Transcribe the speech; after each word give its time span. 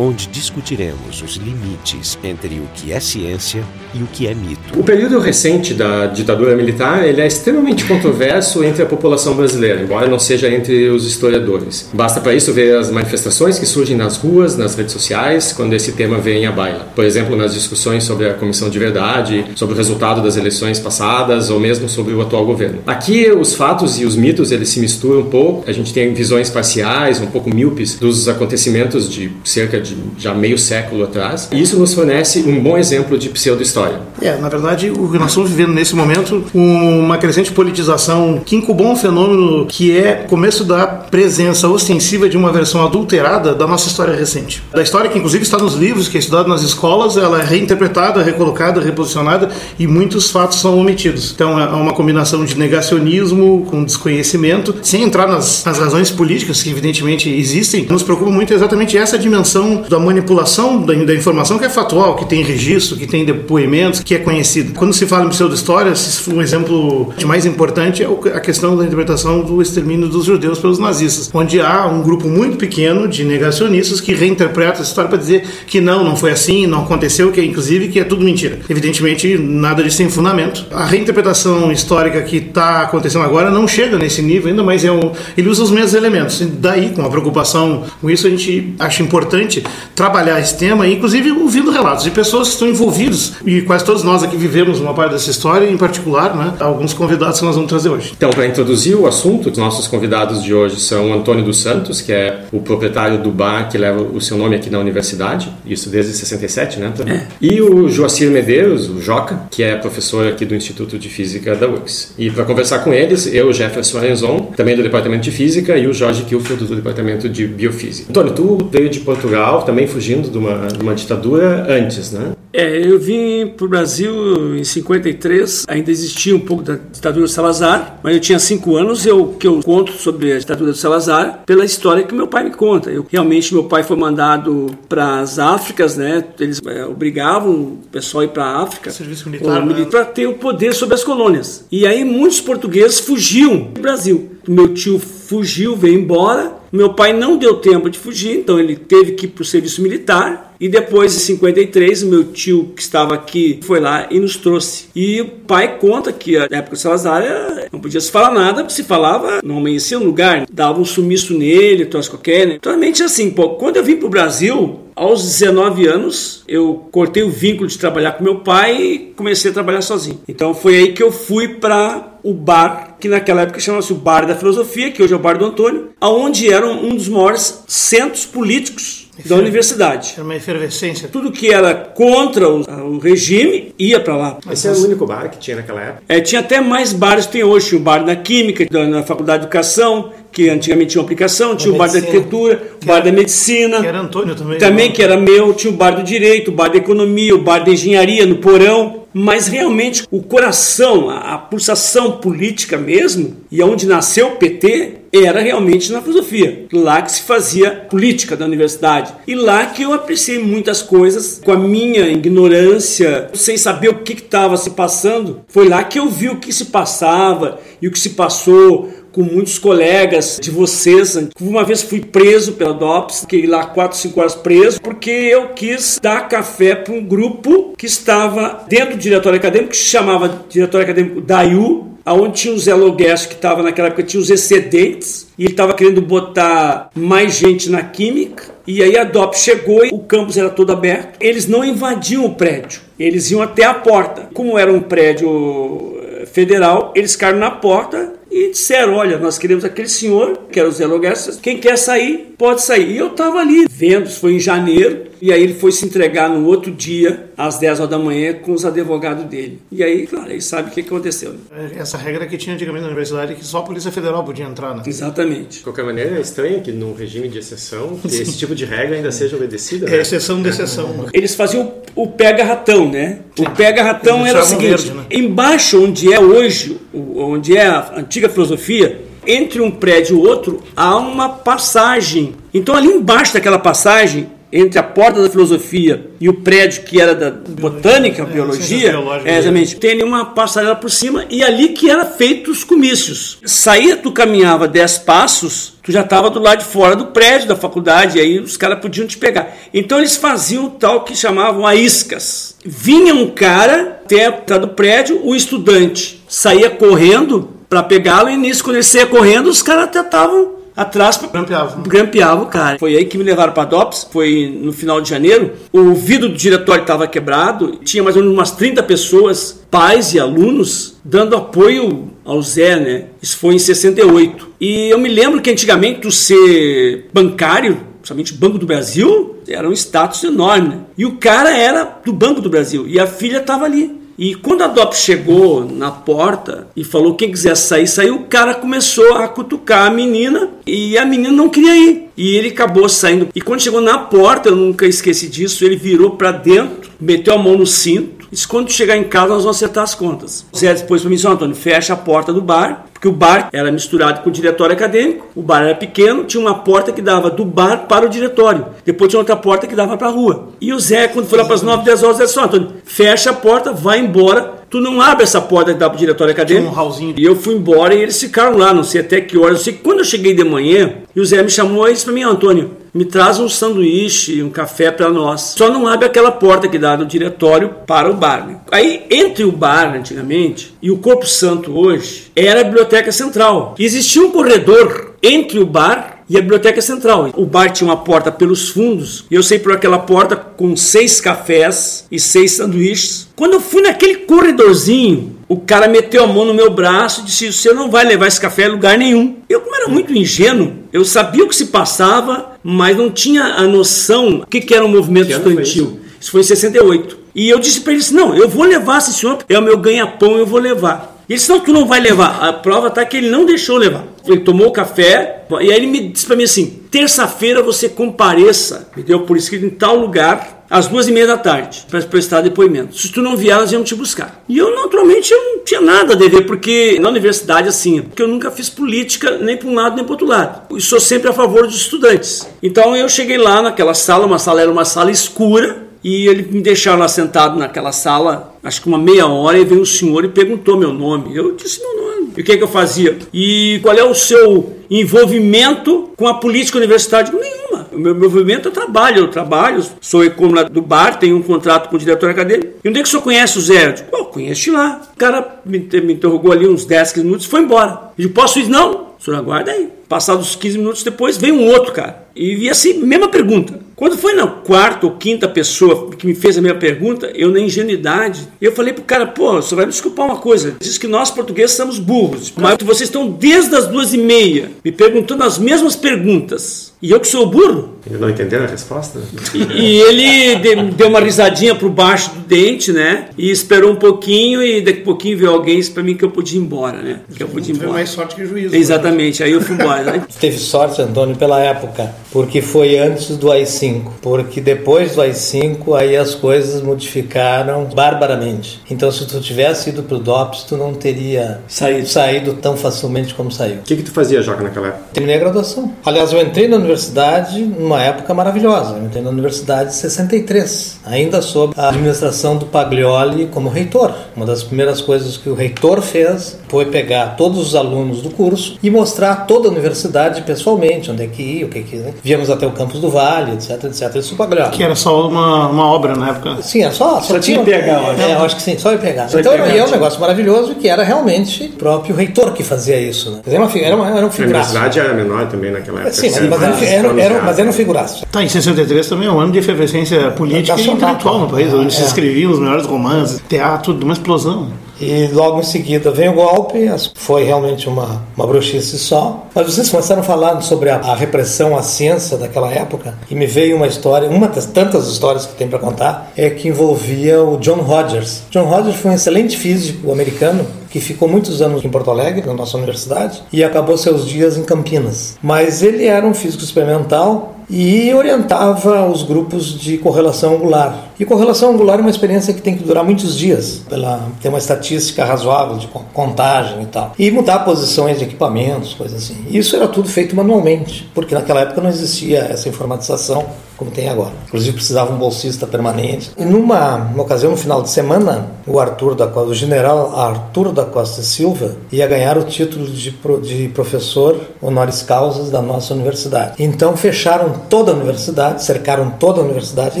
onde 0.00 0.28
discutiremos 0.28 1.20
os 1.20 1.36
limites 1.36 2.18
entre 2.24 2.54
o 2.54 2.66
que 2.74 2.90
é 2.90 2.98
ciência 2.98 3.62
e 3.94 4.02
o 4.02 4.06
que 4.06 4.26
é 4.26 4.34
mito. 4.34 4.78
O 4.78 4.82
período 4.82 5.18
recente 5.18 5.74
da 5.74 6.06
ditadura 6.06 6.56
militar 6.56 7.06
ele 7.06 7.20
é 7.20 7.26
extremamente 7.26 7.84
controverso 7.84 8.64
entre 8.64 8.82
a 8.82 8.86
população 8.86 9.34
brasileira, 9.34 9.82
embora 9.82 10.08
não 10.08 10.18
seja 10.18 10.48
entre 10.48 10.88
os 10.88 11.04
historiadores. 11.04 11.90
Basta 11.92 12.18
para 12.18 12.34
isso 12.34 12.50
ver 12.50 12.78
as 12.78 12.90
manifestações 12.90 13.58
que 13.58 13.66
surgem 13.66 13.94
nas 13.94 14.16
ruas, 14.16 14.56
nas 14.56 14.74
redes 14.74 14.94
sociais, 14.94 15.52
quando 15.52 15.74
esse 15.74 15.92
tema 15.92 16.16
vem 16.16 16.46
à 16.46 16.52
baila. 16.52 16.88
Por 16.94 17.04
exemplo, 17.04 17.36
nas 17.36 17.52
discussões 17.52 18.04
sobre 18.04 18.26
a 18.26 18.32
Comissão 18.32 18.70
de 18.70 18.78
Verdade, 18.78 19.44
sobre 19.54 19.74
o 19.74 19.76
resultado 19.76 20.22
das 20.22 20.38
eleições 20.38 20.78
passadas 20.78 21.50
ou 21.50 21.60
mesmo 21.60 21.90
sobre 21.90 22.14
o 22.14 22.22
atual 22.22 22.46
governo. 22.46 22.78
Aqui 22.86 23.30
os 23.30 23.54
fatos 23.54 24.00
e 24.00 24.06
os 24.06 24.16
mitos 24.16 24.50
eles 24.50 24.70
se 24.70 24.80
misturam 24.80 25.20
um 25.20 25.26
pouco. 25.26 25.68
A 25.68 25.72
gente 25.72 25.92
tem 25.92 26.14
visões 26.14 26.48
parciais, 26.48 27.20
um 27.20 27.26
pouco 27.26 27.54
míopes 27.54 27.96
dos 27.96 28.28
acontecimentos 28.28 29.10
de 29.10 29.30
cerca 29.44 29.78
de 29.78 29.89
já 30.18 30.34
meio 30.34 30.58
século 30.58 31.04
atrás. 31.04 31.48
E 31.52 31.60
isso 31.60 31.78
nos 31.78 31.94
fornece 31.94 32.42
um 32.46 32.60
bom 32.60 32.76
exemplo 32.76 33.18
de 33.18 33.28
pseudo-história. 33.28 34.00
É, 34.20 34.36
na 34.36 34.48
verdade, 34.48 34.90
o 34.90 35.10
que 35.10 35.18
nós 35.18 35.30
estamos 35.30 35.50
vivendo 35.50 35.72
nesse 35.72 35.94
momento, 35.94 36.44
uma 36.54 37.18
crescente 37.18 37.52
politização 37.52 38.40
que 38.44 38.56
incubou 38.56 38.88
um 38.88 38.96
fenômeno 38.96 39.66
que 39.66 39.96
é 39.96 40.12
começo 40.28 40.64
da 40.64 40.99
presença 41.10 41.68
ostensiva 41.68 42.28
de 42.28 42.36
uma 42.36 42.52
versão 42.52 42.84
adulterada 42.84 43.54
da 43.54 43.66
nossa 43.66 43.88
história 43.88 44.14
recente. 44.14 44.62
Da 44.72 44.82
história 44.82 45.10
que, 45.10 45.18
inclusive, 45.18 45.42
está 45.42 45.58
nos 45.58 45.74
livros, 45.74 46.08
que 46.08 46.16
é 46.16 46.20
estudada 46.20 46.48
nas 46.48 46.62
escolas, 46.62 47.16
ela 47.16 47.40
é 47.40 47.44
reinterpretada, 47.44 48.22
recolocada, 48.22 48.80
reposicionada 48.80 49.50
e 49.78 49.86
muitos 49.86 50.30
fatos 50.30 50.60
são 50.60 50.78
omitidos. 50.78 51.32
Então, 51.34 51.58
é 51.58 51.66
uma 51.66 51.92
combinação 51.92 52.44
de 52.44 52.56
negacionismo 52.56 53.66
com 53.68 53.84
desconhecimento, 53.84 54.74
sem 54.82 55.02
entrar 55.02 55.26
nas, 55.26 55.64
nas 55.64 55.78
razões 55.78 56.10
políticas 56.10 56.62
que, 56.62 56.70
evidentemente, 56.70 57.28
existem. 57.28 57.86
Nos 57.86 58.02
preocupa 58.02 58.30
muito 58.30 58.54
exatamente 58.54 58.96
essa 58.96 59.18
dimensão 59.18 59.84
da 59.88 59.98
manipulação 59.98 60.82
da, 60.82 60.94
da, 60.94 61.14
informação 61.14 61.58
que 61.58 61.64
é 61.64 61.68
factual, 61.68 62.16
que 62.16 62.24
tem 62.24 62.42
registro, 62.42 62.96
que 62.96 63.06
tem 63.06 63.24
depoimentos, 63.24 64.00
que 64.00 64.14
é 64.14 64.18
conhecido. 64.18 64.72
Quando 64.74 64.92
se 64.92 65.06
fala 65.06 65.24
em 65.24 65.28
pseudo-história, 65.28 65.92
um 66.32 66.40
exemplo 66.40 67.12
mais 67.26 67.44
importante 67.44 68.02
é 68.02 68.06
a 68.34 68.40
questão 68.40 68.76
da 68.76 68.84
interpretação 68.84 69.42
do 69.42 69.60
extermínio 69.60 70.08
dos 70.08 70.24
judeus 70.24 70.58
pelos 70.58 70.78
nazistas, 70.78 70.99
onde 71.32 71.60
há 71.60 71.86
um 71.86 72.02
grupo 72.02 72.28
muito 72.28 72.56
pequeno 72.56 73.08
de 73.08 73.24
negacionistas 73.24 74.00
que 74.00 74.12
reinterpreta 74.12 74.80
essa 74.80 74.82
história 74.82 75.08
para 75.08 75.18
dizer 75.18 75.44
que 75.66 75.80
não, 75.80 76.04
não 76.04 76.16
foi 76.16 76.32
assim, 76.32 76.66
não 76.66 76.82
aconteceu, 76.82 77.30
que 77.32 77.42
inclusive 77.42 77.88
que 77.88 78.00
é 78.00 78.04
tudo 78.04 78.24
mentira. 78.24 78.58
Evidentemente, 78.68 79.36
nada 79.38 79.82
disso 79.82 79.98
tem 79.98 80.08
fundamento. 80.08 80.66
A 80.70 80.84
reinterpretação 80.84 81.70
histórica 81.72 82.22
que 82.22 82.36
está 82.36 82.82
acontecendo 82.82 83.24
agora 83.24 83.50
não 83.50 83.66
chega 83.66 83.98
nesse 83.98 84.22
nível 84.22 84.50
ainda, 84.50 84.62
mas 84.62 84.84
é 84.84 84.92
um, 84.92 85.12
ele 85.36 85.48
usa 85.48 85.62
os 85.62 85.70
mesmos 85.70 85.94
elementos. 85.94 86.40
E 86.40 86.46
daí, 86.46 86.90
com 86.90 87.04
a 87.04 87.10
preocupação 87.10 87.84
com 88.00 88.10
isso, 88.10 88.26
a 88.26 88.30
gente 88.30 88.74
acha 88.78 89.02
importante 89.02 89.62
trabalhar 89.94 90.40
esse 90.40 90.56
tema, 90.56 90.86
inclusive 90.86 91.30
ouvindo 91.32 91.70
relatos 91.70 92.04
de 92.04 92.10
pessoas 92.10 92.48
que 92.48 92.54
estão 92.54 92.68
envolvidas, 92.68 93.32
e 93.44 93.62
quase 93.62 93.84
todos 93.84 94.02
nós 94.02 94.22
aqui 94.22 94.36
vivemos 94.36 94.80
uma 94.80 94.94
parte 94.94 95.12
dessa 95.12 95.30
história, 95.30 95.68
em 95.68 95.76
particular, 95.76 96.34
né, 96.34 96.54
alguns 96.60 96.92
convidados 96.92 97.38
que 97.38 97.44
nós 97.44 97.54
vamos 97.54 97.68
trazer 97.68 97.88
hoje. 97.88 98.12
Então, 98.16 98.30
para 98.30 98.46
introduzir 98.46 98.96
o 98.96 99.06
assunto, 99.06 99.50
os 99.50 99.58
nossos 99.58 99.86
convidados 99.86 100.42
de 100.42 100.54
hoje 100.54 100.80
são 100.90 101.12
Antônio 101.14 101.44
dos 101.44 101.60
Santos, 101.60 102.00
que 102.00 102.12
é 102.12 102.40
o 102.52 102.60
proprietário 102.60 103.22
do 103.22 103.30
bar 103.30 103.68
que 103.70 103.78
leva 103.78 104.02
o 104.02 104.20
seu 104.20 104.36
nome 104.36 104.56
aqui 104.56 104.68
na 104.68 104.78
universidade, 104.78 105.48
isso 105.64 105.88
desde 105.88 106.12
67, 106.12 106.80
né, 106.80 106.86
Antônio? 106.88 107.14
É. 107.14 107.26
E 107.40 107.60
o 107.60 107.88
Joacir 107.88 108.28
Medeiros, 108.30 108.88
o 108.88 109.00
Joca, 109.00 109.42
que 109.50 109.62
é 109.62 109.76
professor 109.76 110.26
aqui 110.26 110.44
do 110.44 110.54
Instituto 110.54 110.98
de 110.98 111.08
Física 111.08 111.54
da 111.54 111.68
UX. 111.68 112.12
E 112.18 112.28
para 112.30 112.44
conversar 112.44 112.80
com 112.80 112.92
eles, 112.92 113.32
eu, 113.32 113.52
Jefferson 113.52 113.98
Arenzon, 113.98 114.52
também 114.56 114.76
do 114.76 114.82
Departamento 114.82 115.22
de 115.22 115.30
Física, 115.30 115.76
e 115.76 115.86
o 115.86 115.94
Jorge 115.94 116.24
Kilfield, 116.24 116.64
do 116.64 116.74
Departamento 116.74 117.28
de 117.28 117.46
Biofísica. 117.46 118.10
Antônio, 118.10 118.32
tu 118.32 118.68
veio 118.70 118.88
de 118.88 119.00
Portugal, 119.00 119.62
também 119.62 119.86
fugindo 119.86 120.28
de 120.28 120.38
uma, 120.38 120.66
de 120.66 120.82
uma 120.82 120.94
ditadura 120.94 121.66
antes, 121.68 122.10
né? 122.10 122.32
É, 122.52 122.84
eu 122.84 122.98
vim 122.98 123.46
para 123.46 123.64
o 123.64 123.68
Brasil 123.68 124.56
em 124.56 124.64
53, 124.64 125.66
ainda 125.68 125.90
existia 125.90 126.34
um 126.34 126.40
pouco 126.40 126.64
da 126.64 126.74
ditadura 126.74 127.28
Salazar, 127.28 128.00
mas 128.02 128.14
eu 128.14 128.20
tinha 128.20 128.40
cinco 128.40 128.76
anos, 128.76 129.06
eu 129.06 129.28
que 129.38 129.46
eu 129.46 129.60
conto 129.62 129.92
sobre 129.92 130.32
a 130.32 130.38
ditadura 130.38 130.74
Salazar 130.80 131.42
pela 131.46 131.64
história 131.64 132.02
que 132.02 132.14
meu 132.14 132.26
pai 132.26 132.44
me 132.44 132.50
conta. 132.50 132.90
Eu, 132.90 133.06
realmente 133.08 133.52
meu 133.52 133.64
pai 133.64 133.82
foi 133.82 133.96
mandado 133.96 134.70
para 134.88 135.20
as 135.20 135.38
Áfricas, 135.38 135.96
né? 135.96 136.24
Eles 136.38 136.60
é, 136.66 136.84
obrigavam 136.84 137.52
o 137.52 137.78
pessoal 137.90 138.22
a 138.22 138.24
ir 138.24 138.28
para 138.28 138.44
a 138.44 138.62
África, 138.62 138.90
serviço 138.90 139.28
militar, 139.28 139.64
né? 139.64 139.86
para 139.90 140.04
ter 140.04 140.26
o 140.26 140.34
poder 140.34 140.74
sobre 140.74 140.94
as 140.94 141.04
colônias. 141.04 141.64
E 141.70 141.86
aí 141.86 142.04
muitos 142.04 142.40
portugueses 142.40 143.00
fugiam 143.00 143.56
do 143.56 143.80
Brasil. 143.80 144.30
Meu 144.48 144.74
tio 144.74 144.98
fugiu, 144.98 145.76
veio 145.76 145.98
embora. 145.98 146.59
Meu 146.72 146.94
pai 146.94 147.12
não 147.12 147.36
deu 147.36 147.56
tempo 147.56 147.90
de 147.90 147.98
fugir, 147.98 148.36
então 148.38 148.58
ele 148.58 148.76
teve 148.76 149.12
que 149.12 149.26
ir 149.26 149.30
para 149.30 149.42
o 149.42 149.44
serviço 149.44 149.82
militar. 149.82 150.54
E 150.60 150.68
depois, 150.68 151.16
em 151.16 151.18
53, 151.18 152.02
meu 152.02 152.24
tio 152.24 152.72
que 152.76 152.82
estava 152.82 153.14
aqui 153.14 153.58
foi 153.62 153.80
lá 153.80 154.06
e 154.10 154.20
nos 154.20 154.36
trouxe. 154.36 154.88
E 154.94 155.20
o 155.22 155.26
pai 155.26 155.78
conta 155.78 156.12
que 156.12 156.36
na 156.36 156.58
época 156.58 156.76
do 156.76 156.78
Salazar 156.78 157.24
não 157.72 157.80
podia 157.80 158.00
se 158.00 158.10
falar 158.10 158.30
nada, 158.32 158.68
se 158.68 158.84
falava, 158.84 159.40
não 159.42 159.56
amanhecia 159.56 159.98
no 159.98 160.04
lugar, 160.04 160.46
dava 160.52 160.78
um 160.78 160.84
sumiço 160.84 161.36
nele, 161.36 161.86
troço 161.86 162.10
qualquer. 162.10 162.46
Né? 162.46 162.58
Totalmente 162.60 163.02
assim, 163.02 163.30
pô, 163.30 163.50
quando 163.50 163.76
eu 163.76 163.84
vim 163.84 163.96
para 163.96 164.06
o 164.06 164.10
Brasil, 164.10 164.80
aos 164.94 165.22
19 165.22 165.86
anos, 165.86 166.44
eu 166.46 166.86
cortei 166.90 167.22
o 167.22 167.30
vínculo 167.30 167.66
de 167.66 167.78
trabalhar 167.78 168.12
com 168.12 168.22
meu 168.22 168.40
pai 168.40 168.82
e 168.82 168.98
comecei 169.16 169.50
a 169.50 169.54
trabalhar 169.54 169.80
sozinho. 169.80 170.20
Então 170.28 170.52
foi 170.52 170.76
aí 170.76 170.92
que 170.92 171.02
eu 171.02 171.10
fui 171.10 171.48
para 171.48 172.09
o 172.22 172.32
bar, 172.32 172.96
que 173.00 173.08
naquela 173.08 173.42
época 173.42 173.60
chamava-se 173.60 173.92
o 173.92 173.96
Bar 173.96 174.26
da 174.26 174.34
Filosofia, 174.34 174.90
que 174.90 175.02
hoje 175.02 175.12
é 175.12 175.16
o 175.16 175.20
Bar 175.20 175.38
do 175.38 175.44
Antônio, 175.44 175.90
aonde 176.00 176.52
era 176.52 176.66
um 176.66 176.94
dos 176.94 177.08
maiores 177.08 177.64
centros 177.66 178.26
políticos 178.26 179.10
da 179.24 179.36
universidade. 179.36 180.12
Era 180.14 180.24
uma 180.24 180.36
efervescência. 180.36 181.08
Tudo 181.08 181.30
que 181.30 181.52
era 181.52 181.74
contra 181.74 182.48
o, 182.48 182.60
o 182.94 182.98
regime 182.98 183.74
ia 183.78 184.00
para 184.00 184.16
lá. 184.16 184.38
Esse 184.50 184.68
era 184.68 184.76
o 184.76 184.84
único 184.84 185.06
bar 185.06 185.30
que 185.30 185.38
tinha 185.38 185.56
naquela 185.56 185.82
época? 185.82 186.02
É, 186.08 186.20
tinha 186.20 186.40
até 186.40 186.60
mais 186.60 186.92
bares 186.92 187.26
que 187.26 187.32
tem 187.32 187.44
hoje. 187.44 187.68
Tinha 187.68 187.80
o 187.80 187.84
bar 187.84 188.04
da 188.04 188.16
Química, 188.16 188.66
na 188.86 189.02
Faculdade 189.02 189.40
de 189.40 189.46
Educação, 189.46 190.12
que 190.32 190.48
antigamente 190.48 190.92
tinha 190.92 191.02
uma 191.02 191.06
aplicação, 191.06 191.56
tinha 191.56 191.74
o 191.74 191.76
bar 191.76 191.90
da 191.90 191.98
arquitetura, 191.98 192.62
o 192.82 192.86
bar 192.86 193.00
da 193.00 193.12
medicina. 193.12 193.80
Que 193.80 193.86
era 193.86 194.00
Antônio 194.00 194.34
também. 194.34 194.58
Também, 194.58 194.88
né? 194.88 194.94
que 194.94 195.02
era 195.02 195.16
meu, 195.16 195.52
tinha 195.52 195.72
o 195.72 195.76
bar 195.76 195.90
do 195.90 196.02
direito, 196.02 196.48
o 196.48 196.54
bar 196.54 196.68
da 196.68 196.78
economia, 196.78 197.34
o 197.34 197.42
bar 197.42 197.64
da 197.64 197.70
engenharia, 197.70 198.24
no 198.26 198.36
porão. 198.36 198.99
Mas 199.12 199.48
realmente 199.48 200.06
o 200.10 200.22
coração, 200.22 201.10
a, 201.10 201.34
a 201.34 201.38
pulsação 201.38 202.18
política 202.18 202.76
mesmo, 202.78 203.36
e 203.50 203.62
onde 203.62 203.86
nasceu 203.86 204.28
o 204.28 204.36
PT, 204.36 205.00
era 205.12 205.40
realmente 205.40 205.90
na 205.90 206.00
filosofia. 206.00 206.66
Lá 206.72 207.02
que 207.02 207.12
se 207.12 207.22
fazia 207.22 207.70
política 207.72 208.36
da 208.36 208.44
universidade. 208.44 209.12
E 209.26 209.34
lá 209.34 209.66
que 209.66 209.82
eu 209.82 209.92
apreciei 209.92 210.38
muitas 210.38 210.82
coisas 210.82 211.40
com 211.44 211.52
a 211.52 211.58
minha 211.58 212.08
ignorância, 212.08 213.28
sem 213.34 213.56
saber 213.56 213.88
o 213.88 213.98
que 214.02 214.12
estava 214.12 214.56
se 214.56 214.70
passando. 214.70 215.40
Foi 215.48 215.68
lá 215.68 215.82
que 215.82 215.98
eu 215.98 216.08
vi 216.08 216.28
o 216.28 216.36
que 216.36 216.52
se 216.52 216.66
passava 216.66 217.58
e 217.82 217.88
o 217.88 217.90
que 217.90 217.98
se 217.98 218.10
passou 218.10 218.88
com 219.12 219.22
muitos 219.22 219.58
colegas 219.58 220.38
de 220.40 220.50
vocês. 220.50 221.18
Uma 221.40 221.64
vez 221.64 221.82
fui 221.82 222.00
preso 222.00 222.52
pela 222.52 222.72
DOPS, 222.72 223.22
fiquei 223.22 223.46
lá 223.46 223.66
4, 223.66 223.98
5 223.98 224.20
horas 224.20 224.34
preso, 224.36 224.80
porque 224.80 225.10
eu 225.10 225.48
quis 225.48 225.98
dar 226.00 226.28
café 226.28 226.76
para 226.76 226.94
um 226.94 227.04
grupo 227.04 227.74
que 227.76 227.86
estava 227.86 228.64
dentro 228.68 228.96
do 228.96 229.00
diretório 229.00 229.38
acadêmico, 229.38 229.70
que 229.70 229.76
se 229.76 229.84
chamava 229.84 230.44
Diretório 230.48 230.84
Acadêmico 230.84 231.20
DAIU, 231.20 231.90
aonde 232.10 232.40
tinha 232.40 232.54
o 232.54 232.58
Zé 232.58 232.74
Loguesso, 232.74 233.28
que 233.28 233.34
estava 233.34 233.62
naquela 233.62 233.86
época, 233.86 234.02
tinha 234.02 234.20
os 234.20 234.30
excedentes, 234.30 235.28
e 235.38 235.44
ele 235.44 235.52
estava 235.52 235.74
querendo 235.74 236.02
botar 236.02 236.90
mais 236.92 237.36
gente 237.36 237.70
na 237.70 237.84
química, 237.84 238.42
e 238.66 238.82
aí 238.82 238.98
a 238.98 239.04
DOP 239.04 239.38
chegou 239.38 239.86
e 239.86 239.90
o 239.92 240.00
campus 240.00 240.36
era 240.36 240.50
todo 240.50 240.72
aberto. 240.72 241.16
Eles 241.20 241.46
não 241.46 241.64
invadiam 241.64 242.24
o 242.24 242.34
prédio, 242.34 242.80
eles 242.98 243.30
iam 243.30 243.40
até 243.40 243.62
a 243.62 243.74
porta. 243.74 244.28
Como 244.34 244.58
era 244.58 244.72
um 244.72 244.80
prédio 244.80 246.00
eh, 246.02 246.26
federal, 246.26 246.92
eles 246.96 247.12
ficaram 247.12 247.38
na 247.38 247.52
porta 247.52 248.14
e 248.30 248.50
disseram: 248.50 248.94
Olha, 248.94 249.18
nós 249.18 249.38
queremos 249.38 249.64
aquele 249.64 249.88
senhor, 249.88 250.38
que 250.50 250.58
era 250.58 250.68
o 250.68 250.72
Zé 250.72 250.86
Loguesso, 250.86 251.40
quem 251.40 251.58
quer 251.58 251.76
sair, 251.76 252.34
pode 252.38 252.62
sair. 252.62 252.92
E 252.92 252.96
eu 252.96 253.08
estava 253.08 253.38
ali 253.38 253.66
vendo, 253.68 254.06
isso 254.06 254.20
foi 254.20 254.34
em 254.34 254.40
janeiro, 254.40 255.10
e 255.20 255.32
aí 255.32 255.42
ele 255.42 255.54
foi 255.54 255.72
se 255.72 255.84
entregar 255.84 256.30
no 256.30 256.46
outro 256.46 256.70
dia, 256.70 257.30
às 257.36 257.58
10 257.58 257.80
horas 257.80 257.90
da 257.90 257.98
manhã, 257.98 258.32
com 258.34 258.52
os 258.52 258.64
advogados 258.64 259.24
dele. 259.26 259.60
E 259.70 259.82
aí, 259.82 260.06
claro, 260.06 260.30
aí 260.30 260.40
sabe 260.40 260.70
o 260.70 260.72
que 260.72 260.80
aconteceu. 260.80 261.32
Né? 261.32 261.72
Essa 261.76 261.98
regra 261.98 262.26
que 262.26 262.38
tinha 262.38 262.54
antigamente 262.54 262.82
na 262.82 262.88
universidade, 262.88 263.34
que 263.34 263.44
só 263.44 263.58
a 263.58 263.62
Polícia 263.62 263.92
Federal 263.92 264.24
podia 264.24 264.46
entrar, 264.46 264.74
né? 264.74 264.82
Exatamente. 264.86 265.58
De 265.58 265.64
qualquer 265.64 265.84
maneira, 265.84 266.16
é 266.16 266.20
estranho 266.20 266.62
que 266.62 266.72
num 266.72 266.94
regime 266.94 267.28
de 267.28 267.38
exceção, 267.38 267.98
que 267.98 268.08
esse 268.08 268.38
tipo 268.38 268.54
de 268.54 268.64
regra 268.64 268.96
ainda 268.96 269.12
seja 269.12 269.36
obedecida. 269.36 269.86
Né? 269.86 269.96
É 269.96 270.00
exceção 270.00 270.40
de 270.40 270.48
exceção. 270.48 270.88
Né? 270.88 271.10
Eles 271.12 271.34
faziam 271.34 271.74
o 271.94 272.06
pega-ratão, 272.06 272.90
né? 272.90 273.20
O 273.38 273.50
pega-ratão 273.50 274.26
era 274.26 274.40
o 274.40 274.44
seguinte, 274.44 274.68
verde, 274.68 274.92
né? 274.92 275.04
embaixo 275.10 275.82
onde 275.82 276.12
é 276.12 276.20
hoje, 276.20 276.80
onde 276.94 277.56
é 277.56 277.66
a 277.66 277.98
antiga 277.98 278.19
filosofia, 278.28 279.00
entre 279.26 279.60
um 279.60 279.70
prédio 279.70 280.16
e 280.18 280.26
outro 280.26 280.62
há 280.76 280.96
uma 280.96 281.28
passagem. 281.28 282.34
Então 282.52 282.74
ali 282.74 282.88
embaixo 282.88 283.34
daquela 283.34 283.58
passagem 283.58 284.28
entre 284.52 284.78
a 284.78 284.82
porta 284.82 285.22
da 285.22 285.30
filosofia 285.30 286.10
e 286.20 286.28
o 286.28 286.34
prédio 286.34 286.82
que 286.82 287.00
era 287.00 287.14
da 287.14 287.30
botânica, 287.30 288.22
é, 288.22 288.26
biologia, 288.26 288.94
é, 289.24 289.38
exatamente, 289.38 289.76
tem 289.76 290.02
uma 290.02 290.24
passarela 290.24 290.74
por 290.74 290.90
cima 290.90 291.24
e 291.30 291.42
ali 291.42 291.68
que 291.68 291.88
era 291.88 292.04
feito 292.04 292.50
os 292.50 292.64
comícios. 292.64 293.38
Saía, 293.44 293.96
tu 293.96 294.10
caminhava 294.10 294.66
10 294.66 294.98
passos, 294.98 295.74
tu 295.82 295.92
já 295.92 296.00
estava 296.00 296.30
do 296.30 296.40
lado 296.40 296.58
de 296.58 296.64
fora 296.64 296.96
do 296.96 297.06
prédio 297.06 297.48
da 297.48 297.56
faculdade, 297.56 298.18
e 298.18 298.20
aí 298.20 298.40
os 298.40 298.56
caras 298.56 298.80
podiam 298.80 299.06
te 299.06 299.16
pegar. 299.16 299.56
Então 299.72 299.98
eles 299.98 300.16
faziam 300.16 300.66
o 300.66 300.70
tal 300.70 301.04
que 301.04 301.14
chamavam 301.14 301.66
a 301.66 301.74
iscas. 301.76 302.56
Vinha 302.64 303.14
um 303.14 303.30
cara 303.30 304.00
até 304.04 304.30
do 304.58 304.68
prédio, 304.68 305.20
o 305.24 305.34
estudante 305.34 306.20
saía 306.28 306.68
correndo 306.70 307.59
para 307.70 307.84
pegá-lo, 307.84 308.28
e 308.28 308.36
nisso, 308.36 308.64
quando 308.64 308.76
ele 308.76 308.82
saía 308.82 309.06
correndo, 309.06 309.48
os 309.48 309.62
caras 309.62 309.84
até 309.84 310.00
estavam 310.00 310.60
atrás 310.76 311.20
grampeava. 311.32 311.82
grampeava 311.82 312.42
o 312.42 312.46
cara. 312.46 312.78
Foi 312.78 312.96
aí 312.96 313.04
que 313.04 313.16
me 313.16 313.22
levaram 313.22 313.52
para 313.52 313.64
DOPS, 313.64 314.08
foi 314.10 314.52
no 314.60 314.72
final 314.72 315.00
de 315.00 315.08
janeiro. 315.08 315.52
O 315.72 315.94
vidro 315.94 316.28
do 316.28 316.36
diretório 316.36 316.82
estava 316.82 317.06
quebrado, 317.06 317.78
tinha 317.84 318.02
mais 318.02 318.16
ou 318.16 318.22
menos 318.22 318.36
umas 318.36 318.50
30 318.50 318.82
pessoas, 318.82 319.60
pais 319.70 320.14
e 320.14 320.18
alunos, 320.18 320.96
dando 321.04 321.36
apoio 321.36 322.10
ao 322.24 322.42
Zé, 322.42 322.76
né? 322.76 323.04
Isso 323.22 323.36
foi 323.36 323.54
em 323.54 323.58
68. 323.58 324.48
E 324.60 324.88
eu 324.88 324.98
me 324.98 325.08
lembro 325.08 325.40
que 325.40 325.50
antigamente 325.50 326.00
tu 326.00 326.10
ser 326.10 327.08
bancário, 327.12 327.80
principalmente 328.00 328.34
Banco 328.34 328.58
do 328.58 328.66
Brasil, 328.66 329.36
era 329.46 329.68
um 329.68 329.72
status 329.72 330.24
enorme. 330.24 330.68
Né? 330.68 330.78
E 330.98 331.06
o 331.06 331.16
cara 331.16 331.56
era 331.56 331.84
do 332.04 332.12
Banco 332.12 332.40
do 332.40 332.50
Brasil 332.50 332.86
e 332.88 332.98
a 332.98 333.06
filha 333.06 333.38
estava 333.38 333.64
ali. 333.64 333.99
E 334.20 334.34
quando 334.34 334.60
a 334.60 334.66
DOP 334.66 334.94
chegou 334.94 335.64
na 335.64 335.90
porta 335.90 336.68
e 336.76 336.84
falou 336.84 337.14
quem 337.14 337.32
quiser 337.32 337.56
sair, 337.56 337.86
saiu, 337.86 338.16
o 338.16 338.24
cara 338.24 338.52
começou 338.52 339.14
a 339.14 339.26
cutucar 339.26 339.86
a 339.86 339.90
menina 339.90 340.50
e 340.66 340.98
a 340.98 341.06
menina 341.06 341.32
não 341.32 341.48
queria 341.48 341.74
ir. 341.74 342.10
E 342.14 342.36
ele 342.36 342.48
acabou 342.48 342.86
saindo. 342.86 343.28
E 343.34 343.40
quando 343.40 343.62
chegou 343.62 343.80
na 343.80 343.96
porta, 343.96 344.50
eu 344.50 344.56
nunca 344.56 344.86
esqueci 344.86 345.26
disso, 345.26 345.64
ele 345.64 345.74
virou 345.74 346.16
para 346.16 346.32
dentro, 346.32 346.90
meteu 347.00 347.32
a 347.32 347.38
mão 347.38 347.56
no 347.56 347.66
cinto. 347.66 348.19
Disse: 348.30 348.46
quando 348.46 348.70
chegar 348.70 348.96
em 348.96 349.04
casa, 349.04 349.28
nós 349.28 349.42
vamos 349.42 349.56
acertar 349.56 349.84
as 349.84 349.94
contas. 349.94 350.46
O 350.52 350.56
Zé 350.56 350.72
depois 350.74 351.02
para 351.02 351.10
mim, 351.10 351.16
Antônio, 351.26 351.54
fecha 351.54 351.94
a 351.94 351.96
porta 351.96 352.32
do 352.32 352.40
bar, 352.40 352.86
porque 352.92 353.08
o 353.08 353.12
bar 353.12 353.48
era 353.52 353.72
misturado 353.72 354.20
com 354.20 354.28
o 354.28 354.32
diretório 354.32 354.74
acadêmico, 354.74 355.26
o 355.34 355.42
bar 355.42 355.62
era 355.62 355.74
pequeno, 355.74 356.24
tinha 356.24 356.40
uma 356.40 356.58
porta 356.60 356.92
que 356.92 357.00
dava 357.00 357.30
do 357.30 357.44
bar 357.44 357.86
para 357.88 358.06
o 358.06 358.08
diretório, 358.08 358.66
depois 358.84 359.10
tinha 359.10 359.18
outra 359.18 359.36
porta 359.36 359.66
que 359.66 359.74
dava 359.74 359.96
para 359.96 360.08
a 360.08 360.10
rua. 360.10 360.50
E 360.60 360.72
o 360.72 360.78
Zé, 360.78 361.08
quando 361.08 361.26
foi 361.26 361.38
lá 361.38 361.44
para 361.44 361.54
as 361.54 361.62
9, 361.62 361.84
10 361.84 362.02
horas, 362.02 362.18
disse: 362.18 362.38
Antônio, 362.38 362.72
fecha 362.84 363.30
a 363.30 363.32
porta, 363.32 363.72
vai 363.72 363.98
embora, 363.98 364.60
tu 364.68 364.80
não 364.80 365.00
abre 365.00 365.24
essa 365.24 365.40
porta 365.40 365.72
que 365.72 365.78
dá 365.78 365.88
para 365.88 365.96
o 365.96 365.98
diretório 365.98 366.32
acadêmico. 366.32 366.78
Um 366.80 367.14
e 367.16 367.24
eu 367.24 367.34
fui 367.34 367.54
embora 367.54 367.94
e 367.94 368.02
eles 368.02 368.20
ficaram 368.20 368.56
lá, 368.56 368.72
não 368.72 368.84
sei 368.84 369.00
até 369.00 369.20
que 369.20 369.36
horas. 369.36 369.58
Eu 369.58 369.64
sei 369.64 369.72
quando 369.72 370.00
eu 370.00 370.04
cheguei 370.04 370.34
de 370.34 370.44
manhã, 370.44 370.94
e 371.16 371.20
o 371.20 371.24
Zé 371.24 371.42
me 371.42 371.50
chamou 371.50 371.88
e 371.88 371.92
disse 371.92 372.04
para 372.04 372.14
mim, 372.14 372.22
Antônio, 372.22 372.70
me 372.92 373.04
traz 373.04 373.38
um 373.38 373.48
sanduíche, 373.48 374.42
um 374.42 374.50
café 374.50 374.90
para 374.90 375.08
nós. 375.08 375.54
Só 375.56 375.70
não 375.70 375.86
abre 375.86 376.06
aquela 376.06 376.32
porta 376.32 376.68
que 376.68 376.78
dá 376.78 376.96
do 376.96 377.06
diretório 377.06 377.74
para 377.86 378.10
o 378.10 378.14
bar. 378.14 378.46
Né? 378.46 378.56
Aí, 378.70 379.06
entre 379.10 379.44
o 379.44 379.52
bar 379.52 379.94
antigamente 379.94 380.74
e 380.82 380.90
o 380.90 380.98
Corpo 380.98 381.26
Santo 381.26 381.76
hoje, 381.78 382.30
era 382.34 382.60
a 382.60 382.64
Biblioteca 382.64 383.12
Central. 383.12 383.74
Existia 383.78 384.22
um 384.22 384.30
corredor 384.30 385.14
entre 385.22 385.58
o 385.58 385.66
bar 385.66 386.20
e 386.30 386.38
a 386.38 386.40
biblioteca 386.40 386.80
central. 386.80 387.28
O 387.36 387.44
bar 387.44 387.72
tinha 387.72 387.90
uma 387.90 387.96
porta 387.96 388.30
pelos 388.30 388.68
fundos 388.68 389.24
e 389.28 389.34
eu 389.34 389.42
saí 389.42 389.58
por 389.58 389.72
aquela 389.72 389.98
porta 389.98 390.36
com 390.36 390.76
seis 390.76 391.20
cafés 391.20 392.06
e 392.10 392.20
seis 392.20 392.52
sanduíches. 392.52 393.28
Quando 393.34 393.54
eu 393.54 393.60
fui 393.60 393.82
naquele 393.82 394.18
corredorzinho, 394.18 395.39
o 395.50 395.56
cara 395.56 395.88
meteu 395.88 396.22
a 396.22 396.28
mão 396.28 396.44
no 396.44 396.54
meu 396.54 396.70
braço 396.70 397.22
e 397.22 397.24
disse: 397.24 397.52
Você 397.52 397.72
não 397.72 397.90
vai 397.90 398.04
levar 398.04 398.28
esse 398.28 398.40
café 398.40 398.66
a 398.66 398.68
lugar 398.68 398.96
nenhum. 398.96 399.38
Eu, 399.48 399.60
como 399.60 399.74
era 399.74 399.88
muito 399.88 400.14
ingênuo, 400.14 400.74
eu 400.92 401.04
sabia 401.04 401.42
o 401.42 401.48
que 401.48 401.56
se 401.56 401.66
passava, 401.66 402.52
mas 402.62 402.96
não 402.96 403.10
tinha 403.10 403.42
a 403.42 403.62
noção 403.64 404.38
do 404.38 404.46
que, 404.46 404.60
que 404.60 404.72
era 404.72 404.84
um 404.84 404.88
movimento 404.88 405.26
que 405.26 405.32
estudantil. 405.32 405.84
Isso? 405.84 405.98
isso 406.20 406.30
foi 406.30 406.42
em 406.42 406.44
68. 406.44 407.18
E 407.34 407.50
eu 407.50 407.58
disse 407.58 407.80
para 407.80 407.92
ele: 407.92 408.04
Não, 408.12 408.32
eu 408.36 408.48
vou 408.48 408.62
levar 408.64 408.98
esse 408.98 409.12
senhor, 409.12 409.38
é 409.48 409.58
o 409.58 409.62
meu 409.62 409.76
ganha-pão, 409.76 410.38
eu 410.38 410.46
vou 410.46 410.60
levar. 410.60 411.18
Ele 411.28 411.36
disse, 411.36 411.48
não, 411.48 411.60
tu 411.60 411.72
não 411.72 411.86
vai 411.86 412.00
levar. 412.00 412.40
A 412.42 412.52
prova 412.52 412.88
está 412.88 413.04
que 413.04 413.16
ele 413.16 413.30
não 413.30 413.46
deixou 413.46 413.76
levar. 413.76 414.04
Ele 414.26 414.40
tomou 414.40 414.66
o 414.66 414.72
café, 414.72 415.44
e 415.60 415.70
aí 415.70 415.76
ele 415.76 415.86
me 415.86 416.08
disse 416.08 416.26
para 416.26 416.34
mim 416.34 416.42
assim, 416.42 416.80
terça-feira 416.90 417.62
você 417.62 417.88
compareça, 417.88 418.88
me 418.96 419.02
deu 419.04 419.20
por 419.20 419.36
escrito 419.36 419.64
em 419.64 419.70
tal 419.70 419.94
lugar, 419.94 420.59
às 420.70 420.86
duas 420.86 421.08
e 421.08 421.12
meia 421.12 421.26
da 421.26 421.36
tarde, 421.36 421.84
para 421.90 422.00
prestar 422.02 422.40
depoimento. 422.40 422.96
Se 422.96 423.10
tu 423.10 423.20
não 423.20 423.36
vier, 423.36 423.58
nós 423.58 423.72
íamos 423.72 423.88
te 423.88 423.94
buscar. 423.96 424.42
E 424.48 424.56
eu, 424.56 424.74
naturalmente, 424.74 425.32
eu 425.32 425.56
não 425.56 425.64
tinha 425.64 425.80
nada 425.80 426.12
a 426.12 426.16
dever, 426.16 426.46
porque 426.46 426.98
na 427.00 427.08
universidade, 427.08 427.68
assim, 427.68 428.02
porque 428.02 428.22
eu 428.22 428.28
nunca 428.28 428.50
fiz 428.50 428.68
política 428.68 429.36
nem 429.38 429.56
para 429.56 429.68
um 429.68 429.74
lado 429.74 429.96
nem 429.96 430.04
para 430.04 430.12
outro 430.12 430.26
lado. 430.26 430.76
E 430.76 430.80
sou 430.80 431.00
sempre 431.00 431.28
a 431.28 431.32
favor 431.32 431.66
dos 431.66 431.76
estudantes. 431.76 432.48
Então 432.62 432.94
eu 432.94 433.08
cheguei 433.08 433.36
lá 433.36 433.60
naquela 433.60 433.94
sala, 433.94 434.24
uma 434.24 434.38
sala 434.38 434.62
era 434.62 434.70
uma 434.70 434.84
sala 434.84 435.10
escura, 435.10 435.90
e 436.02 436.26
ele 436.28 436.42
me 436.50 436.62
deixaram 436.62 436.98
lá 436.98 437.08
sentado 437.08 437.58
naquela 437.58 437.92
sala, 437.92 438.54
acho 438.62 438.80
que 438.80 438.88
uma 438.88 438.96
meia 438.96 439.26
hora, 439.26 439.58
e 439.58 439.64
veio 439.64 439.82
um 439.82 439.84
senhor 439.84 440.24
e 440.24 440.28
perguntou 440.28 440.76
meu 440.76 440.92
nome. 440.92 441.36
Eu 441.36 441.52
disse 441.54 441.80
meu 441.80 441.96
nome. 441.96 442.32
E 442.36 442.40
o 442.40 442.44
que, 442.44 442.52
é 442.52 442.56
que 442.56 442.62
eu 442.62 442.68
fazia? 442.68 443.18
E 443.34 443.80
qual 443.82 443.94
é 443.94 444.04
o 444.04 444.14
seu 444.14 444.76
envolvimento 444.90 446.10
com 446.16 446.26
a 446.26 446.34
política 446.34 446.78
universitária? 446.78 447.30
Nenhuma. 447.30 447.59
O 447.59 447.59
meu 448.00 448.14
envolvimento 448.14 448.68
é 448.68 448.70
trabalho. 448.70 449.18
Eu 449.18 449.28
trabalho, 449.28 449.84
sou 450.00 450.24
economista 450.24 450.70
do 450.70 450.82
bar, 450.82 451.18
tenho 451.18 451.36
um 451.36 451.42
contrato 451.42 451.88
com 451.88 451.96
o 451.96 451.98
diretor 451.98 452.30
acadêmico. 452.30 452.78
E 452.82 452.88
onde 452.88 452.98
é 452.98 453.02
que 453.02 453.08
o 453.08 453.10
senhor 453.10 453.22
conhece 453.22 453.58
o 453.58 453.60
Zé? 453.60 453.88
Eu 453.88 453.92
digo, 453.92 454.08
oh, 454.12 454.24
conhece 454.26 454.70
lá. 454.70 455.00
O 455.14 455.16
cara 455.16 455.60
me, 455.64 455.78
me 455.78 456.14
interrogou 456.14 456.52
ali 456.52 456.66
uns 456.66 456.84
10, 456.84 457.12
15 457.12 457.24
minutos 457.24 457.46
e 457.46 457.48
foi 457.48 457.60
embora. 457.60 458.12
Eu 458.18 458.22
digo, 458.24 458.34
posso 458.34 458.58
ir? 458.58 458.68
Não. 458.68 459.10
O 459.18 459.22
senhor 459.22 459.36
aguarda 459.36 459.70
aí. 459.70 459.88
Passados 460.08 460.56
15 460.56 460.78
minutos 460.78 461.02
depois, 461.02 461.36
veio 461.36 461.54
um 461.54 461.68
outro 461.68 461.92
cara. 461.92 462.26
E 462.34 462.54
vi 462.56 462.70
assim, 462.70 462.94
mesma 462.94 463.28
pergunta. 463.28 463.78
Quando 464.00 464.16
foi 464.16 464.32
na 464.32 464.46
quarta 464.46 465.06
ou 465.06 465.12
quinta 465.12 465.46
pessoa 465.46 466.08
que 466.12 466.26
me 466.26 466.34
fez 466.34 466.56
a 466.56 466.62
mesma 466.62 466.78
pergunta, 466.78 467.30
eu 467.34 467.50
na 467.50 467.60
ingenuidade, 467.60 468.48
eu 468.58 468.72
falei 468.72 468.94
pro 468.94 469.04
cara, 469.04 469.26
pô, 469.26 469.56
você 469.60 469.74
vai 469.74 469.84
me 469.84 469.92
desculpar 469.92 470.24
uma 470.24 470.38
coisa. 470.38 470.76
Diz 470.80 470.96
que 470.96 471.06
nós 471.06 471.30
portugueses 471.30 471.76
somos 471.76 471.98
burros. 471.98 472.50
Mas 472.56 472.78
vocês 472.80 473.10
estão 473.10 473.30
desde 473.30 473.76
as 473.76 473.88
duas 473.88 474.14
e 474.14 474.16
meia 474.16 474.70
me 474.82 474.90
perguntando 474.90 475.44
as 475.44 475.58
mesmas 475.58 475.96
perguntas. 475.96 476.94
E 477.02 477.10
eu 477.10 477.20
que 477.20 477.26
sou 477.26 477.46
burro. 477.46 477.96
Ele 478.06 478.18
não 478.18 478.28
entendeu 478.28 478.62
a 478.62 478.66
resposta? 478.66 479.20
E, 479.54 479.58
e 479.58 480.00
ele 480.00 480.90
deu 480.96 481.08
uma 481.08 481.20
risadinha 481.20 481.74
por 481.74 481.88
baixo 481.90 482.30
do 482.30 482.40
dente, 482.40 482.92
né? 482.92 483.28
E 483.38 483.50
esperou 483.50 483.92
um 483.92 483.96
pouquinho 483.96 484.62
e 484.62 484.82
daqui 484.82 485.00
a 485.00 485.04
pouquinho 485.04 485.38
veio 485.38 485.50
alguém 485.50 485.82
para 485.84 486.02
mim 486.02 486.14
que 486.14 486.24
eu 486.24 486.30
podia 486.30 486.58
ir 486.58 486.62
embora, 486.62 487.00
né? 487.00 487.20
Que 487.34 487.42
eu 487.42 487.48
podia 487.48 487.72
ir 487.72 487.76
embora. 487.76 487.92
mais 487.92 488.10
sorte 488.10 488.34
que 488.34 488.44
juízo. 488.44 488.74
Exatamente, 488.76 489.40
né? 489.40 489.46
aí 489.46 489.52
eu 489.52 489.62
fui 489.62 489.74
embora. 489.76 490.02
Né? 490.02 490.22
Teve 490.38 490.58
sorte, 490.58 491.00
Antônio, 491.00 491.36
pela 491.36 491.62
época, 491.62 492.14
porque 492.30 492.60
foi 492.60 492.98
antes 492.98 493.36
do 493.36 493.50
AI-5. 493.50 493.89
Porque 494.22 494.60
depois 494.60 495.14
do 495.14 495.22
AI-5, 495.22 495.98
aí 495.98 496.16
as 496.16 496.34
coisas 496.34 496.82
modificaram 496.82 497.84
barbaramente. 497.84 498.80
Então, 498.90 499.10
se 499.10 499.26
tu 499.26 499.40
tivesse 499.40 499.90
ido 499.90 500.02
pro 500.02 500.18
DOPS, 500.18 500.64
tu 500.64 500.76
não 500.76 500.94
teria 500.94 501.60
saído, 501.68 502.06
saído 502.06 502.54
tão 502.54 502.76
facilmente 502.76 503.34
como 503.34 503.50
saiu. 503.50 503.76
O 503.76 503.82
que, 503.82 503.96
que 503.96 504.02
tu 504.02 504.12
fazia, 504.12 504.42
Joca, 504.42 504.62
naquela 504.62 504.88
época? 504.88 505.04
Terminei 505.12 505.36
a 505.36 505.40
graduação. 505.40 505.92
Aliás, 506.04 506.32
eu 506.32 506.40
entrei 506.40 506.68
na 506.68 506.76
universidade 506.76 507.60
numa 507.60 508.02
época 508.02 508.32
maravilhosa. 508.34 508.96
Eu 508.96 509.04
entrei 509.04 509.22
na 509.22 509.30
universidade 509.30 509.90
em 509.90 509.92
63, 509.92 511.00
ainda 511.04 511.42
sob 511.42 511.74
a 511.76 511.88
administração 511.88 512.56
do 512.56 512.66
Paglioli 512.66 513.46
como 513.46 513.68
reitor. 513.68 514.14
Uma 514.36 514.46
das 514.46 514.62
primeiras 514.62 515.00
coisas 515.00 515.36
que 515.36 515.48
o 515.48 515.54
reitor 515.54 516.00
fez 516.02 516.58
foi 516.68 516.86
pegar 516.86 517.36
todos 517.36 517.58
os 517.58 517.74
alunos 517.74 518.22
do 518.22 518.30
curso 518.30 518.78
e 518.82 518.90
mostrar 518.90 519.46
toda 519.46 519.68
a 519.68 519.70
universidade 519.70 520.42
pessoalmente, 520.42 521.10
onde 521.10 521.24
é 521.24 521.26
que 521.26 521.42
ia, 521.42 521.66
o 521.66 521.68
que 521.68 521.82
que... 521.82 521.96
Né? 521.96 522.14
Viemos 522.22 522.50
até 522.50 522.66
o 522.66 522.72
campus 522.72 523.00
do 523.00 523.10
Vale, 523.10 523.52
etc, 523.52 523.79
etc. 523.86 524.14
Isso. 524.16 524.36
Que 524.72 524.82
era 524.82 524.94
só 524.94 525.28
uma, 525.28 525.68
uma 525.68 525.86
obra 525.86 526.14
na 526.14 526.30
época. 526.30 526.62
Sim, 526.62 526.82
era 526.82 526.92
só... 526.92 527.20
Só, 527.20 527.34
só 527.34 527.38
tinha 527.40 527.62
pegar, 527.62 528.14
é, 528.18 528.34
eu 528.34 528.44
acho 528.44 528.56
que 528.56 528.62
sim, 528.62 528.78
só 528.78 528.92
ia 528.92 528.98
pegar. 528.98 529.28
Só 529.28 529.40
então, 529.40 529.52
pegar, 529.52 529.68
e 529.68 529.78
é 529.78 529.84
um 529.84 529.90
negócio 529.90 530.20
maravilhoso 530.20 530.74
que 530.74 530.88
era 530.88 531.02
realmente 531.02 531.64
o 531.64 531.68
próprio 531.70 532.14
reitor 532.14 532.52
que 532.52 532.62
fazia 532.62 532.98
isso. 533.00 533.30
Né? 533.30 533.40
Era, 533.46 533.64
uma, 533.64 533.78
era, 533.78 533.96
uma, 533.96 534.18
era 534.18 534.26
um 534.26 534.30
figuraço. 534.30 534.76
A 534.76 534.80
universidade 534.80 535.00
era 535.00 535.14
menor 535.14 535.46
também 535.48 535.70
naquela 535.70 536.00
época. 536.00 536.14
Sim, 536.14 536.30
mas, 536.30 536.60
mas, 536.60 536.82
era, 536.82 537.08
era, 537.08 537.22
era, 537.22 537.42
mas 537.42 537.58
era 537.58 537.68
um 537.68 537.72
figuraço. 537.72 538.24
Tá, 538.30 538.42
em 538.42 538.48
63 538.48 539.08
também 539.08 539.28
é 539.28 539.30
um 539.30 539.40
ano 539.40 539.52
de 539.52 539.58
efervescência 539.58 540.30
política 540.30 540.80
e 540.80 540.90
intelectual 540.90 541.38
no 541.40 541.48
país, 541.48 541.72
onde 541.72 541.88
é. 541.88 541.90
se 541.90 542.04
escreviam 542.04 542.52
os 542.52 542.58
melhores 542.58 542.86
romances, 542.86 543.42
teatro, 543.48 543.98
uma 544.02 544.12
explosão. 544.12 544.68
E 545.00 545.28
logo 545.28 545.60
em 545.60 545.62
seguida 545.62 546.10
veio 546.10 546.32
o 546.32 546.34
golpe, 546.34 546.78
foi 547.14 547.44
realmente 547.44 547.88
uma, 547.88 548.22
uma 548.36 548.46
bruxice 548.46 548.98
só. 548.98 549.46
Mas 549.54 549.66
vocês 549.66 549.88
começaram 549.88 550.22
falando 550.22 550.62
sobre 550.62 550.90
a, 550.90 550.96
a, 550.96 551.14
repressão 551.14 551.76
à 551.76 551.82
ciência 551.82 552.36
daquela 552.36 552.70
época, 552.70 553.14
e 553.30 553.34
me 553.34 553.46
veio 553.46 553.76
uma 553.76 553.86
história, 553.86 554.28
uma 554.28 554.48
das 554.48 554.66
tantas 554.66 555.08
histórias 555.08 555.46
que 555.46 555.54
tem 555.54 555.68
para 555.68 555.78
contar, 555.78 556.30
é 556.36 556.50
que 556.50 556.68
envolvia 556.68 557.42
o 557.42 557.56
John 557.56 557.80
Rogers. 557.80 558.42
John 558.50 558.64
Rogers 558.64 558.96
foi 558.96 559.12
um 559.12 559.14
excelente 559.14 559.56
físico 559.56 560.12
americano 560.12 560.66
que 560.90 561.00
ficou 561.00 561.28
muitos 561.28 561.62
anos 561.62 561.84
em 561.84 561.88
Porto 561.88 562.10
Alegre, 562.10 562.46
na 562.46 562.52
nossa 562.52 562.76
universidade, 562.76 563.42
e 563.52 563.62
acabou 563.62 563.96
seus 563.96 564.26
dias 564.26 564.58
em 564.58 564.64
Campinas. 564.64 565.38
Mas 565.40 565.82
ele 565.82 566.04
era 566.06 566.26
um 566.26 566.34
físico 566.34 566.62
experimental 566.62 567.54
e 567.70 568.12
orientava 568.12 569.06
os 569.06 569.22
grupos 569.22 569.78
de 569.78 569.96
correlação 569.98 570.56
angular. 570.56 571.10
E 571.18 571.24
correlação 571.24 571.70
angular 571.70 571.98
é 571.98 572.00
uma 572.00 572.10
experiência 572.10 572.52
que 572.52 572.60
tem 572.60 572.76
que 572.76 572.82
durar 572.82 573.04
muitos 573.04 573.36
dias, 573.36 573.82
pela 573.88 574.28
ter 574.42 574.48
uma 574.48 574.58
estatística 574.58 575.24
razoável 575.24 575.76
de 575.76 575.86
contagem 576.12 576.82
e 576.82 576.86
tal. 576.86 577.12
E 577.18 577.30
mudar 577.30 577.60
posições 577.60 578.18
de 578.18 578.24
equipamentos, 578.24 578.94
coisas 578.94 579.22
assim. 579.22 579.46
Isso 579.50 579.76
era 579.76 579.86
tudo 579.86 580.08
feito 580.08 580.34
manualmente, 580.34 581.08
porque 581.14 581.34
naquela 581.34 581.60
época 581.60 581.80
não 581.80 581.88
existia 581.88 582.40
essa 582.40 582.68
informatização 582.68 583.46
como 583.80 583.90
tem 583.90 584.10
agora. 584.10 584.34
Inclusive 584.46 584.74
precisava 584.74 585.10
um 585.10 585.16
bolsista 585.16 585.66
permanente. 585.66 586.32
E 586.36 586.44
numa, 586.44 586.98
numa 586.98 587.22
ocasião, 587.22 587.52
no 587.52 587.56
final 587.56 587.80
de 587.80 587.88
semana, 587.88 588.50
o 588.66 588.78
Arthur 588.78 589.14
da 589.14 589.26
Costa, 589.26 589.50
o 589.50 589.54
general 589.54 590.14
Arthur 590.20 590.70
da 590.70 590.84
Costa 590.84 591.22
Silva 591.22 591.76
ia 591.90 592.06
ganhar 592.06 592.36
o 592.36 592.44
título 592.44 592.86
de, 592.86 593.10
de 593.42 593.68
professor 593.68 594.38
honoris 594.60 595.02
causa 595.02 595.50
da 595.50 595.62
nossa 595.62 595.94
universidade. 595.94 596.62
Então 596.62 596.94
fecharam 596.94 597.54
toda 597.70 597.92
a 597.92 597.94
universidade, 597.94 598.62
cercaram 598.62 599.12
toda 599.18 599.40
a 599.40 599.44
universidade, 599.44 600.00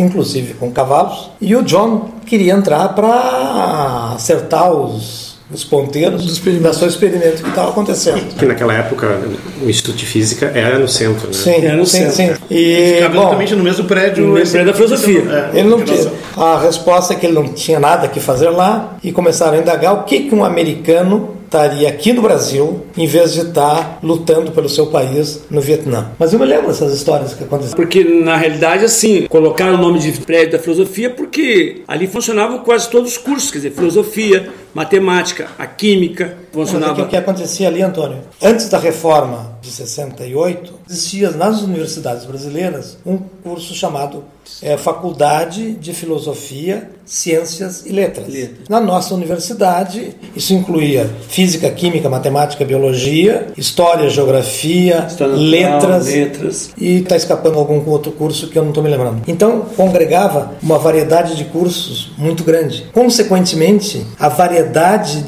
inclusive 0.00 0.52
com 0.54 0.70
cavalos, 0.70 1.30
e 1.40 1.56
o 1.56 1.62
John 1.62 2.10
queria 2.26 2.52
entrar 2.52 2.90
para 2.90 4.12
acertar 4.14 4.70
os 4.70 5.29
os 5.52 5.64
ponteiros 5.64 6.24
da 6.60 6.72
seu 6.72 6.88
experimento 6.88 7.42
que 7.42 7.48
estava 7.48 7.70
acontecendo. 7.70 8.36
Que 8.36 8.44
naquela 8.44 8.72
época 8.72 9.20
o 9.62 9.68
Instituto 9.68 9.96
de 9.96 10.06
Física 10.06 10.52
era 10.54 10.78
no 10.78 10.88
centro, 10.88 11.26
né? 11.26 11.32
Sim, 11.32 11.64
era 11.64 11.76
no 11.76 11.86
sim, 11.86 12.10
centro. 12.10 12.36
sim. 12.36 12.44
E, 12.50 12.94
Ficava 12.94 13.14
bom, 13.14 13.20
exatamente 13.22 13.54
no 13.56 13.64
mesmo 13.64 13.84
prédio. 13.84 14.26
No 14.26 14.34
mesmo 14.34 14.52
prédio 14.52 14.72
da 14.72 14.76
filosofia. 14.76 15.50
É, 15.54 15.58
ele 15.58 15.68
não 15.68 15.82
tinha, 15.82 16.12
a 16.36 16.60
resposta 16.60 17.14
é 17.14 17.16
que 17.16 17.26
ele 17.26 17.34
não 17.34 17.48
tinha 17.48 17.80
nada 17.80 18.06
que 18.08 18.20
fazer 18.20 18.50
lá 18.50 18.96
e 19.02 19.12
começaram 19.12 19.58
a 19.58 19.60
indagar 19.60 19.94
o 19.94 20.04
que, 20.04 20.20
que 20.20 20.34
um 20.34 20.44
americano 20.44 21.40
estaria 21.50 21.88
aqui 21.88 22.12
no 22.12 22.22
Brasil 22.22 22.86
em 22.96 23.08
vez 23.08 23.32
de 23.32 23.40
estar 23.40 23.98
lutando 24.02 24.52
pelo 24.52 24.68
seu 24.68 24.86
país 24.86 25.42
no 25.50 25.60
Vietnã. 25.60 26.12
Mas 26.16 26.32
eu 26.32 26.38
me 26.38 26.46
lembro 26.46 26.68
dessas 26.68 26.94
histórias 26.94 27.34
que 27.34 27.42
aconteceram. 27.42 27.76
Porque, 27.76 28.04
na 28.04 28.36
realidade, 28.36 28.84
assim, 28.84 29.26
colocaram 29.28 29.74
o 29.74 29.78
nome 29.78 29.98
de 29.98 30.12
prédio 30.20 30.52
da 30.52 30.58
filosofia 30.60 31.10
porque 31.10 31.82
ali 31.88 32.06
funcionavam 32.06 32.60
quase 32.60 32.88
todos 32.88 33.12
os 33.12 33.18
cursos, 33.18 33.50
quer 33.50 33.58
dizer, 33.58 33.72
filosofia, 33.72 34.48
matemática, 34.74 35.48
a 35.58 35.66
química, 35.66 36.36
funcionava... 36.52 37.02
O 37.02 37.08
que 37.08 37.16
acontecia 37.16 37.68
ali, 37.68 37.82
Antônio? 37.82 38.18
Antes 38.42 38.68
da 38.68 38.78
reforma 38.78 39.58
de 39.60 39.70
68, 39.70 40.72
existia 40.88 41.30
nas 41.30 41.62
universidades 41.62 42.24
brasileiras 42.24 42.98
um 43.04 43.18
curso 43.18 43.74
chamado 43.74 44.24
é, 44.62 44.76
Faculdade 44.76 45.72
de 45.72 45.92
Filosofia, 45.92 46.90
Ciências 47.04 47.84
e 47.86 47.90
Letras. 47.90 48.28
Letras. 48.28 48.68
Na 48.68 48.80
nossa 48.80 49.14
universidade, 49.14 50.14
isso 50.34 50.54
incluía 50.54 51.08
física, 51.28 51.68
química, 51.70 52.08
matemática, 52.08 52.64
biologia, 52.64 53.48
história, 53.56 54.08
geografia, 54.08 55.06
História 55.08 55.34
letras, 55.34 56.06
letras. 56.06 56.70
e 56.78 56.98
está 56.98 57.16
escapando 57.16 57.58
algum 57.58 57.88
outro 57.90 58.12
curso 58.12 58.48
que 58.48 58.58
eu 58.58 58.62
não 58.62 58.70
estou 58.70 58.82
me 58.82 58.90
lembrando. 58.90 59.22
Então, 59.26 59.66
congregava 59.76 60.52
uma 60.62 60.78
variedade 60.78 61.36
de 61.36 61.44
cursos 61.44 62.12
muito 62.16 62.44
grande. 62.44 62.86
Consequentemente, 62.92 64.06
a 64.18 64.28
variedade 64.28 64.59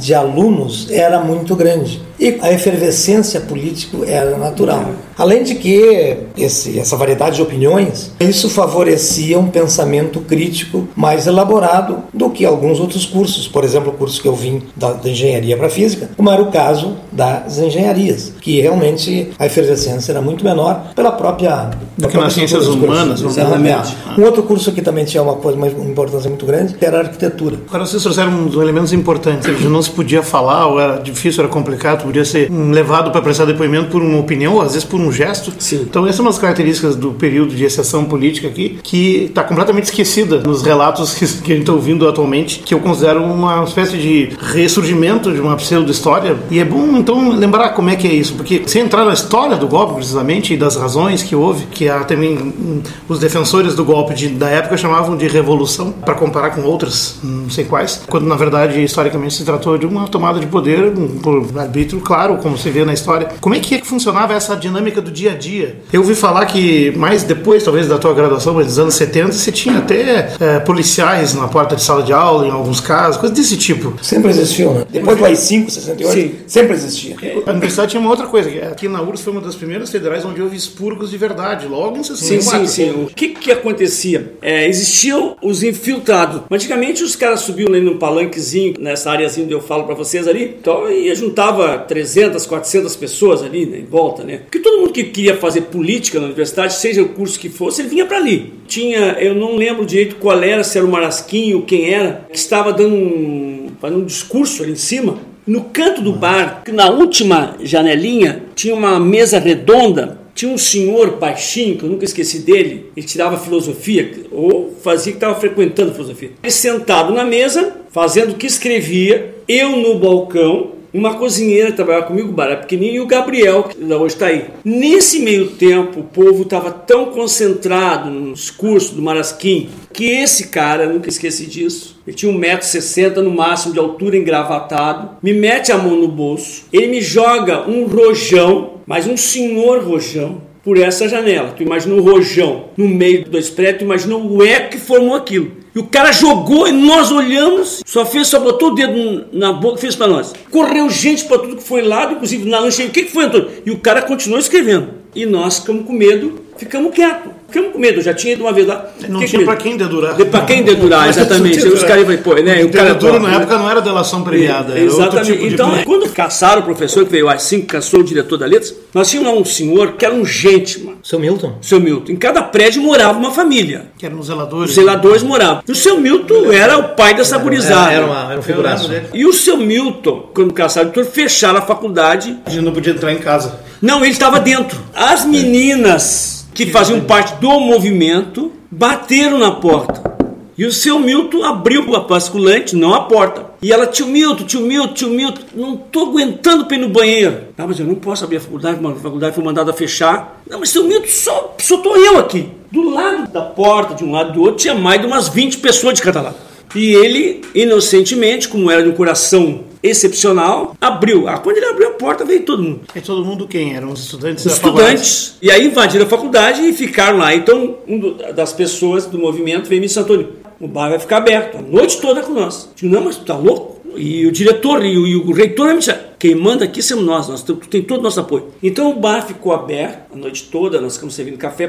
de 0.00 0.14
alunos 0.14 0.90
era 0.90 1.20
muito 1.20 1.54
grande. 1.56 2.00
E 2.18 2.38
a 2.40 2.52
efervescência 2.52 3.40
política 3.40 3.98
era 4.06 4.36
natural. 4.38 4.92
Além 5.18 5.42
de 5.42 5.56
que 5.56 6.18
esse, 6.36 6.78
essa 6.78 6.96
variedade 6.96 7.36
de 7.36 7.42
opiniões, 7.42 8.12
isso 8.20 8.48
favorecia 8.48 9.38
um 9.38 9.48
pensamento 9.48 10.20
crítico 10.20 10.86
mais 10.94 11.26
elaborado 11.26 12.04
do 12.14 12.30
que 12.30 12.44
alguns 12.44 12.78
outros 12.78 13.04
cursos. 13.04 13.48
Por 13.48 13.64
exemplo, 13.64 13.90
o 13.90 13.94
curso 13.94 14.22
que 14.22 14.28
eu 14.28 14.36
vim 14.36 14.62
da, 14.76 14.92
da 14.92 15.10
engenharia 15.10 15.56
para 15.56 15.68
física, 15.68 16.10
como 16.16 16.30
era 16.30 16.40
o 16.40 16.50
caso 16.50 16.96
das 17.10 17.58
engenharias, 17.58 18.32
que 18.40 18.60
realmente 18.60 19.30
a 19.38 19.46
efervescência 19.46 20.12
era 20.12 20.22
muito 20.22 20.44
menor 20.44 20.92
pela 20.94 21.12
própria. 21.12 21.70
Do 21.98 22.08
que 22.08 22.16
nas 22.16 22.32
ciências 22.32 22.66
dos 22.66 22.76
humanas, 22.76 23.20
exatamente. 23.20 23.96
Um 24.16 24.22
outro 24.22 24.44
curso 24.44 24.70
que 24.72 24.80
também 24.80 25.04
tinha 25.04 25.22
uma, 25.22 25.34
coisa, 25.34 25.58
uma 25.58 25.66
importância 25.66 26.28
muito 26.28 26.46
grande 26.46 26.76
era 26.80 26.98
a 26.98 27.00
arquitetura. 27.00 27.58
Agora 27.68 27.84
vocês 27.84 28.02
trouxeram 28.02 28.32
uns 28.32 28.54
elementos 28.54 28.92
importantes. 28.92 29.21
Não 29.68 29.82
se 29.82 29.90
podia 29.90 30.22
falar, 30.22 30.66
ou 30.66 30.80
era 30.80 30.98
difícil, 30.98 31.42
era 31.42 31.52
complicado, 31.52 32.04
podia 32.04 32.24
ser 32.24 32.50
levado 32.50 33.10
para 33.10 33.20
prestar 33.20 33.44
depoimento 33.44 33.90
por 33.90 34.02
uma 34.02 34.18
opinião, 34.18 34.54
ou 34.54 34.62
às 34.62 34.72
vezes 34.72 34.84
por 34.84 35.00
um 35.00 35.12
gesto. 35.12 35.52
Sim. 35.58 35.86
Então, 35.88 36.04
essas 36.04 36.16
são 36.16 36.26
umas 36.26 36.38
características 36.38 36.96
do 36.96 37.12
período 37.12 37.54
de 37.54 37.64
exceção 37.64 38.04
política 38.04 38.48
aqui, 38.48 38.78
que 38.82 39.24
está 39.24 39.42
completamente 39.42 39.84
esquecida 39.84 40.38
nos 40.40 40.62
relatos 40.62 41.14
que, 41.14 41.26
que 41.26 41.52
a 41.52 41.54
gente 41.54 41.62
está 41.62 41.72
ouvindo 41.72 42.08
atualmente, 42.08 42.60
que 42.60 42.74
eu 42.74 42.80
considero 42.80 43.22
uma 43.22 43.64
espécie 43.64 43.96
de 43.96 44.30
ressurgimento 44.40 45.32
de 45.32 45.40
uma 45.40 45.56
pseudo-história. 45.56 46.36
E 46.50 46.58
é 46.58 46.64
bom, 46.64 46.96
então, 46.96 47.30
lembrar 47.30 47.70
como 47.70 47.90
é 47.90 47.96
que 47.96 48.06
é 48.06 48.12
isso, 48.12 48.34
porque 48.34 48.62
sem 48.66 48.82
entrar 48.82 49.04
na 49.04 49.12
história 49.12 49.56
do 49.56 49.66
golpe, 49.66 49.94
precisamente, 49.94 50.54
e 50.54 50.56
das 50.56 50.76
razões 50.76 51.22
que 51.22 51.34
houve, 51.34 51.66
que 51.66 51.88
há 51.88 52.04
também 52.04 52.38
hum, 52.38 52.82
os 53.08 53.18
defensores 53.18 53.74
do 53.74 53.84
golpe 53.84 54.14
de, 54.14 54.28
da 54.28 54.48
época 54.48 54.76
chamavam 54.76 55.16
de 55.16 55.26
revolução, 55.26 55.92
para 55.92 56.14
comparar 56.14 56.50
com 56.50 56.62
outras, 56.62 57.18
não 57.22 57.50
sei 57.50 57.64
quais, 57.64 58.02
quando 58.08 58.26
na 58.26 58.36
verdade, 58.36 58.86
historicamente, 59.12 59.34
se 59.34 59.44
tratou 59.44 59.78
de 59.78 59.86
uma 59.86 60.08
tomada 60.08 60.40
de 60.40 60.46
poder 60.46 60.84
um, 60.96 61.18
por 61.18 61.46
arbítrio, 61.58 62.00
claro, 62.00 62.38
como 62.38 62.56
se 62.56 62.70
vê 62.70 62.84
na 62.84 62.92
história. 62.92 63.28
Como 63.40 63.54
é 63.54 63.60
que, 63.60 63.74
é 63.74 63.78
que 63.78 63.86
funcionava 63.86 64.32
essa 64.32 64.56
dinâmica 64.56 65.00
do 65.00 65.10
dia 65.10 65.32
a 65.32 65.34
dia? 65.34 65.76
Eu 65.92 66.00
ouvi 66.00 66.14
falar 66.14 66.46
que 66.46 66.92
mais 66.96 67.22
depois, 67.22 67.62
talvez, 67.62 67.88
da 67.88 67.98
tua 67.98 68.14
graduação, 68.14 68.54
mas 68.54 68.66
nos 68.66 68.78
anos 68.78 68.94
70, 68.94 69.32
você 69.32 69.52
tinha 69.52 69.78
até 69.78 70.34
é, 70.40 70.58
policiais 70.60 71.34
na 71.34 71.48
porta 71.48 71.76
de 71.76 71.82
sala 71.82 72.02
de 72.02 72.12
aula, 72.12 72.46
em 72.46 72.50
alguns 72.50 72.80
casos, 72.80 73.16
coisas 73.16 73.36
desse 73.36 73.56
tipo. 73.56 73.94
Sempre 74.02 74.30
existiu, 74.30 74.72
né? 74.72 74.86
Depois 74.90 75.18
do 75.18 75.24
AI-5, 75.24 75.70
68, 75.70 76.12
Sim. 76.12 76.34
sempre 76.46 76.74
existia. 76.74 77.16
A 77.46 77.50
universidade 77.50 77.90
tinha 77.90 78.00
uma 78.00 78.10
outra 78.10 78.26
coisa, 78.26 78.50
que 78.50 78.58
aqui 78.58 78.88
na 78.88 79.02
URSS 79.02 79.24
foi 79.24 79.32
uma 79.32 79.42
das 79.42 79.54
primeiras 79.54 79.90
federais 79.90 80.24
onde 80.24 80.40
houve 80.40 80.56
expurgos 80.56 81.10
de 81.10 81.16
verdade, 81.16 81.66
logo 81.66 81.98
em 81.98 82.02
Sim, 82.02 82.16
64. 82.16 82.66
sim, 82.66 82.66
sim. 82.66 83.02
O 83.02 83.06
que 83.06 83.28
que 83.28 83.50
acontecia? 83.50 84.34
É, 84.40 84.68
existiam 84.68 85.36
os 85.42 85.62
infiltrados. 85.62 86.42
Antigamente 86.50 87.02
os 87.02 87.16
caras 87.16 87.40
subiam 87.40 87.68
ali 87.68 87.80
no 87.80 87.96
palanquezinho, 87.96 88.74
nessa 89.02 89.10
áreazinha 89.10 89.44
onde 89.44 89.54
eu 89.54 89.60
falo 89.60 89.84
pra 89.84 89.94
vocês 89.94 90.28
ali, 90.28 90.56
então, 90.60 90.88
e 90.90 91.12
juntava 91.14 91.78
300, 91.78 92.46
400 92.46 92.94
pessoas 92.96 93.42
ali 93.42 93.66
né, 93.66 93.78
em 93.78 93.84
volta, 93.84 94.22
né? 94.22 94.38
Porque 94.38 94.60
todo 94.60 94.78
mundo 94.78 94.92
que 94.92 95.04
queria 95.04 95.36
fazer 95.36 95.62
política 95.62 96.20
na 96.20 96.26
universidade, 96.26 96.74
seja 96.74 97.02
o 97.02 97.08
curso 97.08 97.38
que 97.38 97.48
fosse, 97.48 97.82
ele 97.82 97.88
vinha 97.88 98.06
pra 98.06 98.18
ali. 98.18 98.52
Tinha, 98.66 99.16
eu 99.18 99.34
não 99.34 99.56
lembro 99.56 99.84
direito 99.84 100.16
qual 100.16 100.40
era, 100.42 100.62
se 100.62 100.78
era 100.78 100.86
o 100.86 100.90
Marasquinho, 100.90 101.62
quem 101.62 101.92
era, 101.92 102.26
que 102.30 102.38
estava 102.38 102.72
dando 102.72 102.94
um, 102.94 103.70
fazendo 103.80 104.00
um 104.00 104.06
discurso 104.06 104.62
ali 104.62 104.72
em 104.72 104.76
cima. 104.76 105.18
No 105.44 105.62
canto 105.64 106.00
do 106.00 106.12
bar, 106.12 106.62
na 106.72 106.88
última 106.88 107.56
janelinha, 107.60 108.44
tinha 108.54 108.74
uma 108.74 109.00
mesa 109.00 109.40
redonda 109.40 110.21
tinha 110.34 110.52
um 110.52 110.58
senhor 110.58 111.18
baixinho, 111.18 111.76
que 111.76 111.84
eu 111.84 111.88
nunca 111.88 112.04
esqueci 112.04 112.40
dele, 112.40 112.90
ele 112.96 113.06
tirava 113.06 113.36
filosofia, 113.38 114.24
ou 114.30 114.74
fazia 114.82 115.12
que 115.12 115.16
estava 115.18 115.38
frequentando 115.38 115.92
filosofia. 115.92 116.32
Ele 116.42 116.52
sentado 116.52 117.12
na 117.12 117.24
mesa, 117.24 117.76
fazendo 117.90 118.32
o 118.32 118.36
que 118.36 118.46
escrevia, 118.46 119.34
eu 119.46 119.76
no 119.76 119.98
balcão, 119.98 120.72
uma 120.92 121.14
cozinheira 121.14 121.70
que 121.70 121.76
trabalhava 121.76 122.06
comigo, 122.06 122.28
o 122.28 122.32
bar 122.32 122.46
era 122.46 122.56
pequenininho, 122.58 122.96
e 122.96 123.00
o 123.00 123.06
Gabriel, 123.06 123.64
que 123.64 123.82
hoje 123.82 124.14
está 124.14 124.26
aí. 124.26 124.44
Nesse 124.62 125.20
meio 125.20 125.48
tempo, 125.52 126.00
o 126.00 126.04
povo 126.04 126.42
estava 126.42 126.70
tão 126.70 127.06
concentrado 127.06 128.10
no 128.10 128.34
discurso 128.34 128.94
do 128.94 129.00
Marasquim, 129.00 129.70
que 129.92 130.04
esse 130.04 130.48
cara, 130.48 130.86
nunca 130.86 131.08
esqueci 131.08 131.46
disso, 131.46 131.98
ele 132.06 132.14
tinha 132.14 132.32
1,60m 132.32 133.16
no 133.16 133.30
máximo 133.30 133.72
de 133.72 133.78
altura, 133.78 134.16
engravatado, 134.16 135.16
me 135.22 135.32
mete 135.32 135.72
a 135.72 135.78
mão 135.78 135.96
no 135.96 136.08
bolso, 136.08 136.64
ele 136.72 136.88
me 136.88 137.00
joga 137.00 137.66
um 137.68 137.86
rojão, 137.86 138.81
mas 138.92 139.06
um 139.06 139.16
senhor 139.16 139.82
rojão, 139.82 140.42
por 140.62 140.76
essa 140.76 141.08
janela. 141.08 141.54
Tu 141.56 141.62
imagina 141.62 141.94
o 141.94 142.02
rojão 142.02 142.66
no 142.76 142.86
meio 142.86 143.24
do 143.24 143.30
prédios, 143.30 143.78
tu 143.78 143.84
imagina 143.84 144.14
o 144.18 144.42
eco 144.42 144.72
que 144.72 144.78
formou 144.78 145.14
aquilo. 145.14 145.50
E 145.74 145.78
o 145.78 145.84
cara 145.84 146.12
jogou 146.12 146.68
e 146.68 146.72
nós 146.72 147.10
olhamos, 147.10 147.82
só 147.86 148.04
fez, 148.04 148.28
só 148.28 148.38
botou 148.38 148.68
o 148.72 148.74
dedo 148.74 149.28
na 149.32 149.50
boca 149.50 149.78
e 149.78 149.80
fez 149.80 149.96
para 149.96 150.08
nós. 150.08 150.34
Correu 150.50 150.90
gente 150.90 151.24
para 151.24 151.38
tudo 151.38 151.56
que 151.56 151.62
foi 151.62 151.80
lado, 151.80 152.16
inclusive 152.16 152.46
na 152.46 152.58
lanche. 152.58 152.84
O 152.84 152.90
que, 152.90 153.04
que 153.04 153.10
foi, 153.10 153.24
Antônio? 153.24 153.48
E 153.64 153.70
o 153.70 153.78
cara 153.78 154.02
continuou 154.02 154.38
escrevendo. 154.38 154.88
E 155.14 155.24
nós 155.24 155.60
ficamos 155.60 155.86
com 155.86 155.94
medo, 155.94 156.42
ficamos 156.64 156.94
quietos. 156.94 157.32
Ficamos 157.48 157.72
com 157.74 157.78
medo, 157.78 157.98
eu 157.98 158.02
já 158.02 158.14
tinha 158.14 158.32
ido 158.32 158.44
uma 158.44 158.52
vez 158.52 158.66
lá. 158.66 158.86
Não 159.08 159.20
Fiquei 159.20 159.26
tinha 159.40 159.46
medo. 159.46 159.62
quem 159.62 159.76
dedurar. 159.76 160.14
De- 160.16 160.24
Pra 160.24 160.40
quem 160.40 160.62
dedurar, 160.62 161.08
exatamente. 161.08 161.58
Aí 161.58 161.68
os 161.68 161.82
caras 161.84 162.08
iam, 162.08 162.16
pô, 162.22 162.34
né? 162.34 162.62
E 162.62 162.64
o 162.64 162.70
cara 162.70 162.94
topa, 162.94 163.18
na 163.18 163.28
né? 163.28 163.36
época 163.36 163.58
não 163.58 163.70
era 163.70 163.80
delação 163.82 164.22
premiada, 164.22 164.72
era 164.72 164.84
outro 164.84 165.02
Exatamente. 165.02 165.32
tipo 165.32 165.48
de 165.48 165.54
então, 165.54 165.68
crime. 165.70 165.84
quando 165.84 166.08
caçaram 166.10 166.62
o 166.62 166.64
professor, 166.64 167.04
que 167.04 167.10
veio 167.10 167.28
assim, 167.28 167.60
que 167.60 167.66
caçou 167.66 168.00
o 168.00 168.04
diretor 168.04 168.38
da 168.38 168.46
Letras, 168.46 168.74
nós 168.94 169.10
tínhamos 169.10 169.34
lá 169.34 169.38
um 169.38 169.44
senhor 169.44 169.92
que 169.92 170.04
era 170.06 170.14
um 170.14 170.24
gente, 170.24 170.80
mano. 170.82 170.96
Seu 171.02 171.18
Milton? 171.18 171.58
Seu 171.60 171.78
Milton. 171.78 172.12
Em 172.12 172.16
cada 172.16 172.40
prédio 172.42 172.80
morava 172.80 173.18
uma 173.18 173.30
família. 173.32 173.86
Que 173.98 174.06
eram 174.06 174.18
os 174.18 174.28
zeladores. 174.28 174.70
Os 174.70 174.74
zeladores 174.74 175.22
moravam. 175.22 175.62
E 175.68 175.72
o 175.72 175.74
seu 175.74 176.00
Milton 176.00 176.50
era 176.52 176.78
o 176.78 176.84
pai 176.94 177.12
dessa 177.12 177.36
gurizada. 177.36 177.92
Era, 177.92 178.06
uma, 178.06 178.30
era 178.30 178.40
um 178.40 178.42
figuraço. 178.42 178.90
E 179.12 179.26
o 179.26 179.32
seu 179.32 179.58
Milton, 179.58 180.30
quando 180.32 180.54
caçaram 180.54 180.88
o 180.88 180.92
diretor, 180.92 181.12
fecharam 181.12 181.58
a 181.58 181.62
faculdade. 181.62 182.34
A 182.46 182.50
gente 182.50 182.64
não 182.64 182.72
podia 182.72 182.94
entrar 182.94 183.12
em 183.12 183.18
casa. 183.18 183.60
Não, 183.82 183.98
ele 184.02 184.12
estava 184.12 184.40
dentro. 184.40 184.78
As 184.94 185.24
meninas 185.26 186.46
que 186.54 186.66
faziam 186.66 187.00
parte 187.00 187.40
do 187.40 187.60
movimento 187.60 188.52
bateram 188.70 189.38
na 189.38 189.52
porta. 189.52 190.12
E 190.56 190.66
o 190.66 190.72
seu 190.72 190.98
Milton 190.98 191.42
abriu 191.44 191.94
a 191.96 192.00
basculante, 192.00 192.76
não 192.76 192.92
a 192.92 193.00
porta. 193.00 193.46
E 193.62 193.72
ela, 193.72 193.86
tio 193.86 194.06
Milton, 194.06 194.44
tio 194.44 194.60
Milton, 194.60 194.92
tio 194.92 195.08
Milton, 195.08 195.40
não 195.54 195.76
tô 195.76 196.00
aguentando 196.00 196.66
pra 196.66 196.76
ir 196.76 196.80
no 196.80 196.88
banheiro. 196.90 197.44
Ah, 197.56 197.66
mas 197.66 197.80
eu 197.80 197.86
não 197.86 197.94
posso 197.94 198.24
abrir 198.24 198.36
a 198.36 198.40
faculdade, 198.40 198.78
a 198.84 198.94
faculdade 198.96 199.34
foi 199.34 199.42
mandada 199.42 199.72
fechar. 199.72 200.42
Não, 200.48 200.60
mas 200.60 200.68
seu 200.68 200.84
Milton, 200.84 201.08
só, 201.08 201.56
só 201.58 201.78
tô 201.78 201.96
eu 201.96 202.18
aqui. 202.18 202.48
Do 202.70 202.90
lado 202.90 203.32
da 203.32 203.40
porta, 203.40 203.94
de 203.94 204.04
um 204.04 204.12
lado 204.12 204.30
e 204.30 204.32
do 204.34 204.42
outro, 204.42 204.56
tinha 204.56 204.74
mais 204.74 205.00
de 205.00 205.06
umas 205.06 205.28
20 205.28 205.58
pessoas 205.58 205.94
de 205.94 206.02
cada 206.02 206.20
lado. 206.20 206.36
E 206.74 206.94
ele, 206.94 207.42
inocentemente, 207.54 208.48
como 208.48 208.70
era 208.70 208.82
de 208.82 208.88
um 208.90 208.94
coração 208.94 209.64
excepcional, 209.82 210.76
abriu. 210.80 211.28
Ah, 211.28 211.38
quando 211.38 211.56
ele 211.56 211.66
abriu 211.66 211.88
a 211.88 211.92
porta, 211.92 212.24
veio 212.24 212.44
todo 212.44 212.62
mundo. 212.62 212.80
E 212.94 213.00
todo 213.00 213.24
mundo 213.24 213.48
quem? 213.48 213.74
Eram 213.74 213.90
os 213.90 214.00
estudantes 214.00 214.44
da 214.44 214.52
Estudantes. 214.52 215.36
E 215.42 215.50
aí 215.50 215.66
invadiram 215.66 216.06
a 216.06 216.08
faculdade 216.08 216.62
e 216.62 216.72
ficaram 216.72 217.18
lá. 217.18 217.34
Então, 217.34 217.78
uma 217.86 218.32
das 218.32 218.52
pessoas 218.52 219.06
do 219.06 219.18
movimento 219.18 219.68
veio 219.68 219.80
me 219.80 219.86
disse, 219.86 219.98
Antônio, 219.98 220.32
o 220.60 220.68
bar 220.68 220.90
vai 220.90 220.98
ficar 220.98 221.16
aberto 221.16 221.58
a 221.58 221.62
noite 221.62 222.00
toda 222.00 222.22
com 222.22 222.32
nós. 222.32 222.64
Eu 222.64 222.70
digo, 222.76 222.94
não, 222.94 223.04
mas 223.04 223.16
tu 223.16 223.24
tá 223.24 223.36
louco? 223.36 223.80
E 223.96 224.24
o 224.24 224.32
diretor 224.32 224.84
e 224.84 224.96
o, 224.96 225.06
e 225.06 225.16
o 225.16 225.32
reitor 225.32 225.68
me 225.68 225.78
disseram, 225.78 226.00
quem 226.22 226.36
manda 226.36 226.64
aqui 226.64 226.80
somos 226.80 227.04
nós, 227.04 227.26
nós 227.26 227.44
tem 227.68 227.82
todo 227.82 227.98
o 227.98 228.02
nosso 228.04 228.20
apoio. 228.20 228.46
Então 228.62 228.92
o 228.92 229.00
bar 229.00 229.26
ficou 229.26 229.52
aberto 229.52 230.12
a 230.14 230.16
noite 230.16 230.44
toda, 230.44 230.80
nós 230.80 230.94
ficamos 230.94 231.16
servindo 231.16 231.36
café 231.36 231.68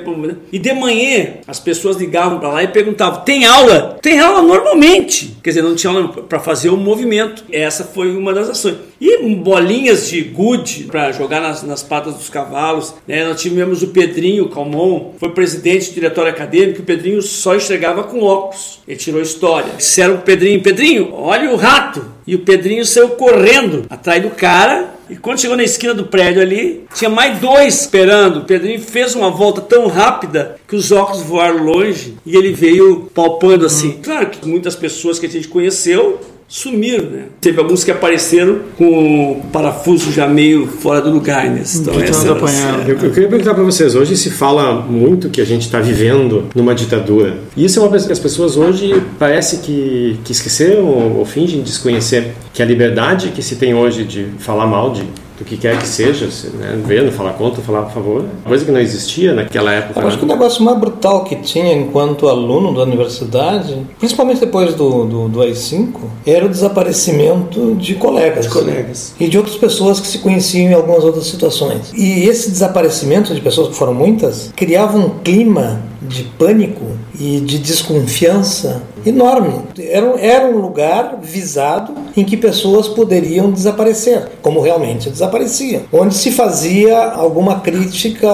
e 0.52 0.60
de 0.60 0.74
manhã 0.74 1.38
as 1.48 1.60
pessoas 1.60 1.98
ligavam 1.98 2.38
para 2.38 2.50
lá 2.50 2.64
e 2.64 2.68
perguntavam: 2.68 3.22
"Tem 3.22 3.46
aula?" 3.46 3.98
Tem 4.00 4.20
aula 4.20 4.44
normalmente. 4.44 5.38
Quer 5.42 5.50
dizer, 5.50 5.64
não 5.64 5.74
tinha 5.74 5.92
aula 5.92 6.08
para 6.08 6.40
fazer 6.40 6.70
o 6.70 6.78
movimento. 6.78 7.44
Essa 7.52 7.84
foi 7.84 8.16
uma 8.16 8.32
das 8.32 8.48
ações. 8.48 8.76
E 9.02 9.24
bolinhas 9.36 10.08
de 10.08 10.22
gude 10.22 10.84
para 10.84 11.12
jogar 11.12 11.42
nas, 11.42 11.64
nas, 11.64 11.82
patas 11.82 12.14
dos 12.14 12.30
cavalos. 12.30 12.94
Né? 13.08 13.26
Nós 13.26 13.42
tivemos 13.42 13.82
o 13.82 13.88
Pedrinho 13.88 14.50
Calmon, 14.50 15.14
foi 15.18 15.30
presidente 15.30 15.90
do 15.90 15.96
diretório 15.96 16.32
acadêmico. 16.32 16.82
O 16.82 16.86
Pedrinho 16.86 17.22
só 17.24 17.56
enxergava 17.56 18.04
com 18.04 18.22
óculos. 18.22 18.82
Ele 18.88 18.98
tirou 18.98 19.20
história. 19.20 19.74
Disseram 19.78 20.18
pro 20.18 20.26
Pedrinho: 20.26 20.62
Pedrinho, 20.62 21.10
olha 21.14 21.52
o 21.52 21.56
rato. 21.56 22.13
E 22.26 22.36
o 22.36 22.40
Pedrinho 22.40 22.86
saiu 22.86 23.10
correndo 23.10 23.86
atrás 23.90 24.22
do 24.22 24.30
cara. 24.30 24.94
E 25.10 25.16
quando 25.18 25.42
chegou 25.42 25.58
na 25.58 25.64
esquina 25.64 25.94
do 25.94 26.06
prédio 26.06 26.42
ali, 26.42 26.86
tinha 26.94 27.10
mais 27.10 27.38
dois 27.40 27.82
esperando. 27.82 28.38
O 28.38 28.46
Pedrinho 28.46 28.80
fez 28.82 29.14
uma 29.14 29.30
volta 29.30 29.62
tão 29.62 29.88
rápida 29.88 30.56
que 30.68 30.76
os 30.76 30.92
óculos 30.92 31.22
voaram 31.22 31.64
longe 31.64 32.16
e 32.26 32.36
ele 32.36 32.54
veio 32.54 33.12
palpando 33.14 33.66
assim. 33.66 34.00
Claro 34.02 34.30
que 34.30 34.48
muitas 34.48 34.76
pessoas 34.76 35.20
que 35.20 35.26
a 35.26 35.30
gente 35.30 35.48
conheceu 35.48 36.20
sumiram, 36.54 37.10
né? 37.10 37.24
Teve 37.42 37.60
alguns 37.60 37.84
que 37.84 37.90
apareceram 37.90 38.60
com 38.78 39.32
o 39.32 39.42
parafuso 39.52 40.12
já 40.12 40.28
meio 40.28 40.68
fora 40.68 41.02
do 41.02 41.10
lugar, 41.10 41.50
né? 41.50 41.64
Então, 41.76 42.00
essa 42.00 42.28
era, 42.28 42.84
eu, 42.88 42.96
eu 42.96 43.12
queria 43.12 43.28
perguntar 43.28 43.56
para 43.56 43.64
vocês, 43.64 43.96
hoje 43.96 44.16
se 44.16 44.30
fala 44.30 44.76
muito 44.76 45.32
que 45.32 45.42
a 45.42 45.46
gente 45.46 45.64
está 45.64 45.80
vivendo 45.80 46.46
numa 46.54 46.76
ditadura. 46.76 47.40
E 47.58 47.66
isso 47.66 47.80
é 47.80 47.82
uma 47.82 47.90
coisa 47.90 48.06
que 48.06 48.14
as 48.14 48.20
pessoas 48.20 48.56
hoje 48.56 49.02
parece 49.18 49.58
que, 49.58 50.20
que 50.24 50.32
esqueceram 50.32 50.86
ou, 50.86 51.18
ou 51.18 51.26
fingem 51.26 51.64
desconhecer, 51.64 52.36
que 52.54 52.62
a 52.62 52.66
liberdade 52.66 53.30
que 53.30 53.42
se 53.42 53.56
tem 53.56 53.74
hoje 53.74 54.04
de 54.04 54.26
falar 54.38 54.68
mal 54.68 54.92
de 54.92 55.04
do 55.38 55.46
que 55.46 55.58
quer 55.58 55.78
que 55.78 55.88
seja, 55.88 56.28
né? 56.54 56.82
vendo, 56.86 57.12
falar 57.12 57.34
contra, 57.34 57.62
falar 57.62 57.82
a 57.82 57.86
favor, 57.86 58.26
coisa 58.46 58.64
que 58.66 58.72
não 58.72 58.80
existia 58.80 59.34
naquela 59.34 59.72
época. 59.72 60.00
Eu 60.00 60.08
acho 60.08 60.18
né? 60.18 60.20
que 60.20 60.26
o 60.26 60.28
negócio 60.28 60.64
mais 60.64 60.78
brutal 60.78 61.24
que 61.24 61.36
tinha 61.38 61.74
enquanto 61.74 62.28
aluno 62.28 62.74
da 62.74 62.84
universidade, 62.84 63.86
principalmente 64.00 64.40
depois 64.40 64.76
do, 64.76 65.06
do, 65.06 65.30
do 65.30 65.42
AI-5, 65.42 65.94
era 66.26 66.46
o 66.46 66.50
desaparecimento 66.50 67.76
de 67.76 67.96
colegas. 67.96 68.46
De 68.46 68.52
colegas. 68.52 69.16
E 69.20 69.28
de 69.28 69.38
outras 69.38 69.56
pessoas 69.56 70.00
que 70.00 70.08
se 70.08 70.20
conheciam 70.20 70.72
em 70.72 70.74
algumas 70.74 71.04
outras 71.04 71.26
situações. 71.26 71.92
E 71.94 72.24
esse 72.24 72.52
desaparecimento 72.52 73.34
de 73.34 73.42
pessoas, 73.42 73.70
que 73.70 73.76
foram 73.76 73.94
muitas, 73.94 74.52
criava 74.56 74.98
um 74.98 75.10
clima 75.20 75.93
de 76.08 76.24
pânico 76.24 76.86
e 77.20 77.40
de 77.40 77.58
desconfiança 77.60 78.84
enorme. 79.06 79.62
Era, 79.78 80.20
era 80.20 80.46
um 80.48 80.60
lugar 80.60 81.20
visado 81.22 81.94
em 82.16 82.24
que 82.24 82.38
pessoas 82.38 82.88
poderiam 82.88 83.52
desaparecer, 83.52 84.30
como 84.42 84.62
realmente 84.62 85.10
desaparecia. 85.10 85.84
Onde 85.92 86.16
se 86.16 86.32
fazia 86.32 86.98
alguma 87.12 87.60
crítica 87.60 88.30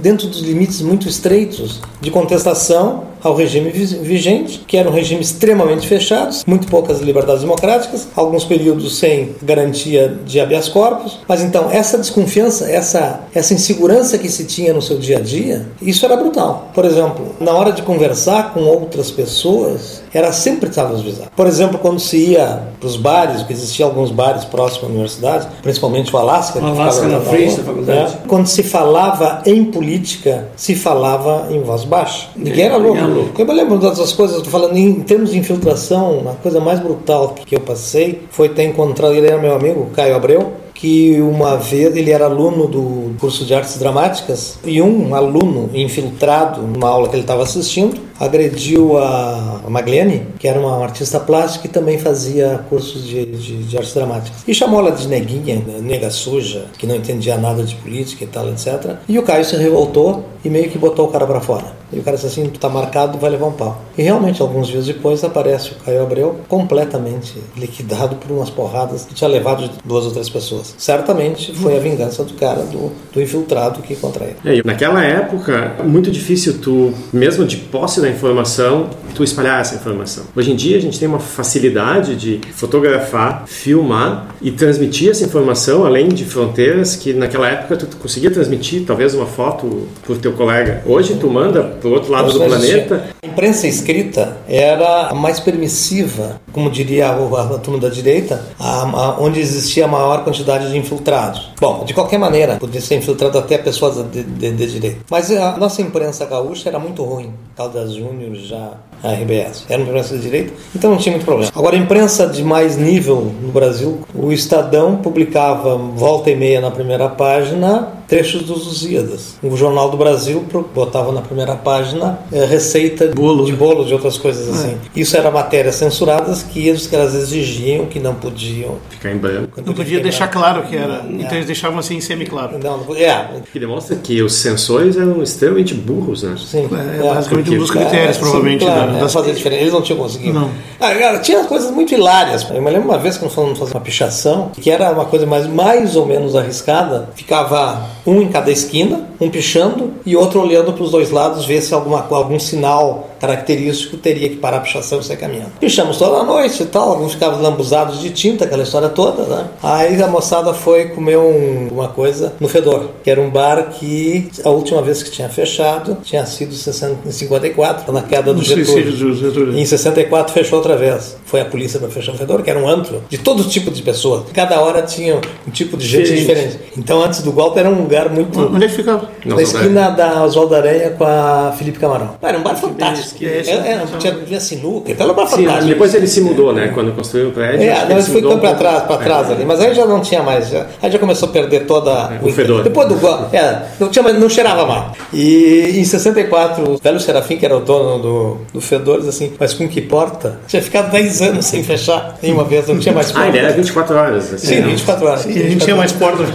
dentro 0.00 0.28
dos 0.28 0.40
limites 0.40 0.80
muito 0.80 1.08
estreitos 1.08 1.80
de 2.00 2.10
contestação 2.10 3.13
ao 3.24 3.34
regime 3.34 3.70
vigente, 3.70 4.62
que 4.66 4.76
era 4.76 4.88
um 4.88 4.92
regime 4.92 5.22
extremamente 5.22 5.88
fechado, 5.88 6.36
muito 6.46 6.68
poucas 6.68 7.00
liberdades 7.00 7.40
democráticas, 7.40 8.06
alguns 8.14 8.44
períodos 8.44 8.98
sem 8.98 9.34
garantia 9.42 10.18
de 10.26 10.38
habeas 10.38 10.68
corpus. 10.68 11.20
Mas 11.26 11.42
então, 11.42 11.70
essa 11.70 11.96
desconfiança, 11.96 12.70
essa, 12.70 13.20
essa 13.34 13.54
insegurança 13.54 14.18
que 14.18 14.28
se 14.28 14.44
tinha 14.44 14.74
no 14.74 14.82
seu 14.82 14.98
dia 14.98 15.18
a 15.18 15.20
dia, 15.20 15.66
isso 15.80 16.04
era 16.04 16.16
brutal. 16.16 16.70
Por 16.74 16.84
exemplo, 16.84 17.34
na 17.40 17.52
hora 17.52 17.72
de 17.72 17.82
conversar 17.82 18.52
com 18.52 18.60
outras 18.60 19.10
pessoas, 19.10 20.02
era 20.12 20.32
sempre 20.32 20.68
estava 20.68 20.94
avisado. 20.94 21.30
Por 21.34 21.46
exemplo, 21.46 21.78
quando 21.78 21.98
se 21.98 22.16
ia 22.32 22.62
para 22.78 22.86
os 22.86 22.96
bares, 22.96 23.42
que 23.42 23.52
existiam 23.52 23.88
alguns 23.88 24.10
bares 24.10 24.44
próximos 24.44 24.84
à 24.84 24.86
universidade, 24.86 25.48
principalmente 25.62 26.14
o 26.14 26.18
Alasca, 26.18 26.58
o 26.60 26.66
Alasca 26.66 27.08
na 27.08 27.20
frente 27.20 27.56
da 27.56 27.64
faculdade. 27.64 28.12
Né? 28.12 28.18
Quando 28.28 28.46
se 28.46 28.62
falava 28.62 29.42
em 29.46 29.64
política, 29.64 30.48
se 30.56 30.74
falava 30.74 31.48
em 31.50 31.62
voz 31.62 31.84
baixa. 31.84 32.28
Ninguém 32.36 32.66
era 32.66 32.76
louco. 32.76 33.13
Eu 33.38 33.46
me 33.46 33.54
lembro 33.54 33.78
das 33.78 34.12
coisas, 34.12 34.38
estou 34.38 34.50
falando 34.50 34.76
em 34.76 35.00
termos 35.00 35.30
de 35.30 35.38
infiltração, 35.38 36.24
a 36.28 36.34
coisa 36.42 36.60
mais 36.60 36.80
brutal 36.80 37.34
que 37.34 37.54
eu 37.54 37.60
passei 37.60 38.22
foi 38.30 38.48
ter 38.48 38.64
encontrado, 38.64 39.14
ele 39.14 39.26
era 39.26 39.38
meu 39.38 39.54
amigo, 39.54 39.90
Caio 39.94 40.16
Abreu, 40.16 40.52
que 40.74 41.20
uma 41.20 41.56
vez 41.56 41.96
ele 41.96 42.10
era 42.10 42.24
aluno 42.24 42.66
do 42.66 43.14
curso 43.18 43.44
de 43.44 43.54
artes 43.54 43.78
dramáticas 43.78 44.58
e 44.64 44.82
um 44.82 45.14
aluno 45.14 45.70
infiltrado 45.72 46.62
numa 46.62 46.88
aula 46.88 47.08
que 47.08 47.14
ele 47.14 47.22
estava 47.22 47.44
assistindo 47.44 48.02
agrediu 48.18 48.96
a 48.98 49.62
Magliane, 49.68 50.26
que 50.38 50.46
era 50.46 50.58
uma 50.58 50.82
artista 50.82 51.18
plástica 51.18 51.66
e 51.66 51.70
também 51.70 51.98
fazia 51.98 52.64
cursos 52.68 53.04
de, 53.04 53.24
de, 53.26 53.64
de, 53.64 53.76
artes 53.76 53.92
dramáticas. 53.94 54.42
E 54.46 54.54
chamou 54.54 54.80
ela 54.80 54.92
de 54.92 55.08
neguinha, 55.08 55.62
nega 55.80 56.10
suja, 56.10 56.66
que 56.78 56.86
não 56.86 56.94
entendia 56.94 57.36
nada 57.36 57.64
de 57.64 57.74
política 57.76 58.24
e 58.24 58.26
tal, 58.26 58.48
etc. 58.50 58.96
E 59.08 59.18
o 59.18 59.22
Caio 59.22 59.44
se 59.44 59.56
revoltou 59.56 60.24
e 60.44 60.50
meio 60.50 60.70
que 60.70 60.78
botou 60.78 61.08
o 61.08 61.10
cara 61.10 61.26
para 61.26 61.40
fora. 61.40 61.84
E 61.92 61.98
o 61.98 62.02
cara 62.02 62.16
disse 62.16 62.26
assim: 62.26 62.48
tu 62.48 62.58
tá 62.58 62.68
marcado, 62.68 63.18
vai 63.18 63.30
levar 63.30 63.46
um 63.46 63.52
pau. 63.52 63.80
E 63.96 64.02
realmente, 64.02 64.42
alguns 64.42 64.68
dias 64.68 64.86
depois, 64.86 65.22
aparece 65.22 65.72
o 65.72 65.74
Caio 65.76 66.02
Abreu 66.02 66.40
completamente 66.48 67.34
liquidado 67.56 68.16
por 68.16 68.30
umas 68.32 68.50
porradas 68.50 69.04
que 69.04 69.14
tinha 69.14 69.28
levado 69.28 69.68
de 69.68 69.70
duas 69.84 70.04
ou 70.04 70.10
três 70.10 70.28
pessoas. 70.28 70.63
Certamente 70.76 71.54
foi 71.54 71.76
a 71.76 71.80
vingança 71.80 72.24
do 72.24 72.34
cara, 72.34 72.62
do, 72.62 72.92
do 73.12 73.20
infiltrado 73.20 73.82
que 73.82 73.94
contra 73.96 74.24
ele. 74.24 74.36
É, 74.44 74.62
naquela 74.64 75.04
época, 75.04 75.76
muito 75.84 76.10
difícil 76.10 76.58
tu, 76.58 76.92
mesmo 77.12 77.44
de 77.44 77.56
posse 77.56 78.00
da 78.00 78.08
informação, 78.08 78.90
tu 79.14 79.22
espalhar 79.22 79.60
essa 79.60 79.74
informação. 79.74 80.24
Hoje 80.34 80.52
em 80.52 80.56
dia, 80.56 80.76
a 80.76 80.80
gente 80.80 80.98
tem 80.98 81.08
uma 81.08 81.20
facilidade 81.20 82.16
de 82.16 82.40
fotografar, 82.52 83.44
filmar 83.46 84.34
e 84.40 84.50
transmitir 84.50 85.10
essa 85.10 85.24
informação 85.24 85.84
além 85.84 86.08
de 86.08 86.24
fronteiras 86.24 86.96
que 86.96 87.12
naquela 87.12 87.48
época 87.48 87.76
tu 87.76 87.96
conseguia 87.96 88.30
transmitir 88.30 88.84
talvez 88.86 89.14
uma 89.14 89.26
foto 89.26 89.88
por 90.04 90.18
teu 90.18 90.32
colega. 90.32 90.82
Hoje 90.86 91.16
tu 91.20 91.28
manda 91.28 91.62
do 91.62 91.90
outro 91.90 92.10
lado 92.10 92.32
do 92.32 92.40
planeta. 92.40 93.13
A 93.24 93.26
imprensa 93.26 93.66
escrita 93.66 94.36
era 94.46 95.08
a 95.08 95.14
mais 95.14 95.40
permissiva, 95.40 96.42
como 96.52 96.70
diria 96.70 97.08
a, 97.08 97.58
turma 97.58 97.80
da 97.80 97.88
direita, 97.88 98.44
a, 98.60 98.82
a, 98.82 99.18
onde 99.18 99.40
existia 99.40 99.86
a 99.86 99.88
maior 99.88 100.22
quantidade 100.22 100.70
de 100.70 100.76
infiltrados. 100.76 101.50
Bom, 101.58 101.86
de 101.86 101.94
qualquer 101.94 102.18
maneira, 102.18 102.56
podia 102.56 102.82
ser 102.82 102.96
infiltrado 102.96 103.38
até 103.38 103.56
pessoas 103.56 104.04
de, 104.10 104.22
de, 104.22 104.52
de 104.52 104.66
direita. 104.66 104.98
Mas 105.10 105.30
a 105.30 105.56
nossa 105.56 105.80
imprensa 105.80 106.26
gaúcha 106.26 106.68
era 106.68 106.78
muito 106.78 107.02
ruim. 107.02 107.32
Caldas 107.56 107.94
Júnior 107.94 108.34
já 108.34 108.72
a 109.02 109.12
RBS. 109.12 109.64
Era 109.70 109.80
uma 109.80 109.88
imprensa 109.88 110.16
de 110.16 110.22
direita, 110.22 110.52
então 110.76 110.90
não 110.90 110.98
tinha 110.98 111.12
muito 111.12 111.24
problema. 111.24 111.50
Agora, 111.56 111.76
a 111.76 111.78
imprensa 111.78 112.26
de 112.26 112.44
mais 112.44 112.76
nível 112.76 113.32
no 113.40 113.52
Brasil, 113.52 114.00
o 114.14 114.32
Estadão 114.32 114.96
publicava 114.96 115.76
volta 115.76 116.30
e 116.30 116.36
meia 116.36 116.60
na 116.60 116.70
primeira 116.70 117.08
página 117.08 117.94
trechos 118.06 118.42
dos 118.42 118.66
Lusíadas. 118.66 119.36
O 119.42 119.56
Jornal 119.56 119.90
do 119.90 119.96
Brasil 119.96 120.44
botava 120.74 121.12
na 121.12 121.20
primeira 121.20 121.54
página 121.56 122.18
é, 122.32 122.44
receita 122.44 123.08
bolo. 123.14 123.44
de 123.44 123.52
bolo, 123.52 123.84
de 123.84 123.92
outras 123.92 124.16
coisas 124.16 124.48
assim. 124.48 124.72
É. 124.72 125.00
Isso 125.00 125.16
era 125.16 125.30
matérias 125.30 125.76
censuradas 125.76 126.42
que 126.42 126.68
eles 126.68 126.86
que 126.86 126.94
elas 126.94 127.14
exigiam 127.14 127.86
que 127.86 127.98
não 127.98 128.14
podiam 128.14 128.76
ficar 128.90 129.12
em 129.12 129.18
branco. 129.18 129.60
Não 129.64 129.74
podia 129.74 130.00
deixar 130.00 130.28
claro 130.28 130.62
que 130.62 130.76
era. 130.76 131.04
É. 131.08 131.12
Então 131.20 131.34
eles 131.34 131.46
deixavam 131.46 131.78
assim 131.78 132.00
semi-claro. 132.00 132.58
Não, 132.62 132.78
não, 132.78 132.96
é. 132.96 133.42
Que 133.52 133.58
demonstra 133.58 133.96
que 133.96 134.22
os 134.22 134.34
censores 134.34 134.96
eram 134.96 135.22
extremamente 135.22 135.74
burros, 135.74 136.22
né? 136.22 136.36
Sim. 136.38 136.68
É, 136.72 137.00
é 137.00 137.14
basicamente 137.14 137.50
um 137.50 137.58
dos 137.58 137.70
critérios, 137.70 138.16
provavelmente. 138.16 138.64
Sim, 138.64 138.70
claro, 138.70 138.92
né? 138.92 139.00
das... 139.00 139.12
fazer 139.12 139.32
diferença. 139.32 139.62
Eles 139.62 139.72
não 139.72 139.82
tinham 139.82 139.98
conseguido. 139.98 140.38
Não. 140.38 140.50
Ah, 140.80 140.94
cara, 140.94 141.18
tinha 141.20 141.44
coisas 141.44 141.70
muito 141.70 141.94
hilárias. 141.94 142.46
Eu 142.50 142.62
me 142.62 142.70
lembro 142.70 142.88
uma 142.88 142.98
vez 142.98 143.16
que 143.16 143.24
nós 143.24 143.32
fomos 143.32 143.58
fazer 143.58 143.72
uma 143.72 143.80
pichação, 143.80 144.50
que 144.60 144.70
era 144.70 144.90
uma 144.90 145.04
coisa 145.04 145.26
mais, 145.26 145.46
mais 145.46 145.96
ou 145.96 146.06
menos 146.06 146.34
arriscada. 146.34 147.08
Ficava 147.14 147.88
um 148.06 148.20
em 148.20 148.28
cada 148.28 148.50
esquina, 148.50 149.08
um 149.20 149.30
pichando 149.30 149.92
e 150.04 150.16
outro 150.16 150.40
olhando 150.40 150.72
para 150.72 150.82
os 150.82 150.90
dois 150.90 151.10
lados, 151.10 151.44
ver 151.44 151.60
se 151.60 151.72
alguma, 151.72 152.06
algum 152.10 152.38
sinal 152.38 153.03
all 153.04 153.13
característico 153.24 153.96
teria 153.96 154.28
que 154.28 154.36
parar 154.36 154.58
a 154.58 154.60
pichação 154.60 155.00
e 155.00 155.04
sair 155.04 155.16
caminhando. 155.16 155.52
Pichamos 155.58 155.96
toda 155.96 156.18
a 156.18 156.24
noite 156.24 156.62
e 156.62 156.66
tal, 156.66 156.90
alguns 156.90 157.14
ficavam 157.14 157.40
lambuzados 157.40 158.00
de 158.00 158.10
tinta, 158.10 158.44
aquela 158.44 158.62
história 158.62 158.88
toda, 158.88 159.22
né? 159.24 159.48
Aí 159.62 160.00
a 160.02 160.06
moçada 160.06 160.52
foi 160.52 160.88
comer 160.90 161.16
um, 161.16 161.68
uma 161.72 161.88
coisa 161.88 162.34
no 162.38 162.48
Fedor, 162.48 162.90
que 163.02 163.10
era 163.10 163.20
um 163.20 163.30
bar 163.30 163.70
que 163.70 164.30
a 164.44 164.50
última 164.50 164.82
vez 164.82 165.02
que 165.02 165.10
tinha 165.10 165.28
fechado 165.28 165.96
tinha 166.02 166.24
sido 166.26 166.54
em 166.54 167.10
54, 167.10 167.92
na 167.92 168.02
queda 168.02 168.34
do 168.34 168.42
Getúlio. 168.42 169.14
Getúlio. 169.16 169.58
Em 169.58 169.64
64 169.64 170.32
fechou 170.32 170.58
outra 170.58 170.76
vez. 170.76 171.16
Foi 171.24 171.40
a 171.40 171.44
polícia 171.44 171.80
para 171.80 171.88
fechar 171.88 172.12
o 172.12 172.18
Fedor, 172.18 172.42
que 172.42 172.50
era 172.50 172.58
um 172.58 172.68
antro 172.68 173.02
de 173.08 173.18
todo 173.18 173.42
tipo 173.44 173.70
de 173.70 173.82
pessoas. 173.82 174.24
Cada 174.32 174.60
hora 174.60 174.82
tinha 174.82 175.20
um 175.46 175.50
tipo 175.50 175.76
de 175.76 175.86
gente 175.86 176.14
diferente. 176.14 176.58
Então 176.76 177.02
antes 177.02 177.22
do 177.22 177.32
golpe 177.32 177.58
era 177.58 177.68
um 177.68 177.82
lugar 177.82 178.10
muito... 178.10 178.38
Onde 178.38 178.64
é 178.64 178.68
que 178.68 178.74
ficava? 178.74 179.08
Na 179.24 179.40
esquina 179.40 179.90
da 179.90 180.24
Oswaldo 180.24 180.54
Aranha 180.54 180.90
com 180.90 181.04
a 181.04 181.54
Felipe 181.56 181.78
Camarão. 181.78 182.16
Era 182.20 182.38
um 182.38 182.42
bar 182.42 182.56
fantástico 182.56 183.13
esquina. 183.14 183.30
É, 183.30 183.40
esse- 183.40 183.50
É, 183.50 183.54
é, 183.54 183.82
tinha, 183.98 184.12
tinha 184.14 184.40
sinuca, 184.40 184.90
então 184.92 185.06
era 185.06 185.12
uma 185.12 185.26
Sim, 185.26 185.36
fantástica. 185.44 185.66
depois 185.66 185.94
ele 185.94 186.06
se 186.06 186.20
mudou, 186.20 186.52
né? 186.52 186.70
Quando 186.74 186.92
construiu 186.92 187.28
o 187.28 187.32
prédio. 187.32 187.62
É, 187.62 187.74
que 187.74 187.80
não, 187.80 187.90
ele 187.90 187.92
ele 187.94 188.02
foi 188.02 188.24
um 188.34 188.38
para 188.38 188.54
trás, 188.54 188.82
para 188.84 188.96
trás 188.98 189.30
ali, 189.30 189.44
mas 189.44 189.60
aí 189.60 189.74
já 189.74 189.84
não 189.86 190.00
tinha 190.00 190.22
mais, 190.22 190.48
já, 190.48 190.66
aí 190.82 190.90
já 190.90 190.98
começou 190.98 191.28
a 191.28 191.32
perder 191.32 191.66
toda 191.66 192.12
o 192.22 192.28
fedor. 192.30 192.62
Depois 192.62 192.88
do 192.88 192.96
go- 192.96 193.26
é, 193.32 193.62
não 193.80 193.88
tinha 193.88 194.02
mais, 194.02 194.18
não 194.18 194.28
cheirava 194.28 194.66
mal. 194.66 194.92
E 195.12 195.72
em 195.78 195.84
64, 195.84 196.70
o 196.72 196.76
velho 196.78 197.00
Serafim, 197.00 197.36
que 197.36 197.44
era 197.44 197.56
o 197.56 197.60
dono 197.60 197.98
do, 198.02 198.36
do 198.52 198.60
fedor, 198.60 198.98
diz 199.00 199.08
assim, 199.08 199.32
mas 199.38 199.54
com 199.54 199.68
que 199.68 199.80
porta? 199.80 200.40
Tinha 200.46 200.62
ficado 200.62 200.90
10 200.90 201.22
anos 201.22 201.46
sem 201.46 201.62
fechar 201.62 202.16
nenhuma 202.22 202.44
vez, 202.44 202.66
não 202.68 202.78
tinha 202.78 202.94
mais 202.94 203.10
porta. 203.12 203.26
Ah, 203.26 203.28
ele 203.28 203.38
era 203.38 203.52
24 203.52 203.96
horas. 203.96 204.32
Assim, 204.34 204.46
Sim, 204.46 204.60
né? 204.60 204.68
24 204.68 205.06
horas. 205.06 205.24
E 205.26 205.28
a 205.30 205.48
gente 205.48 205.64
tinha 205.64 205.76
mais 205.76 205.92
porta. 205.92 206.24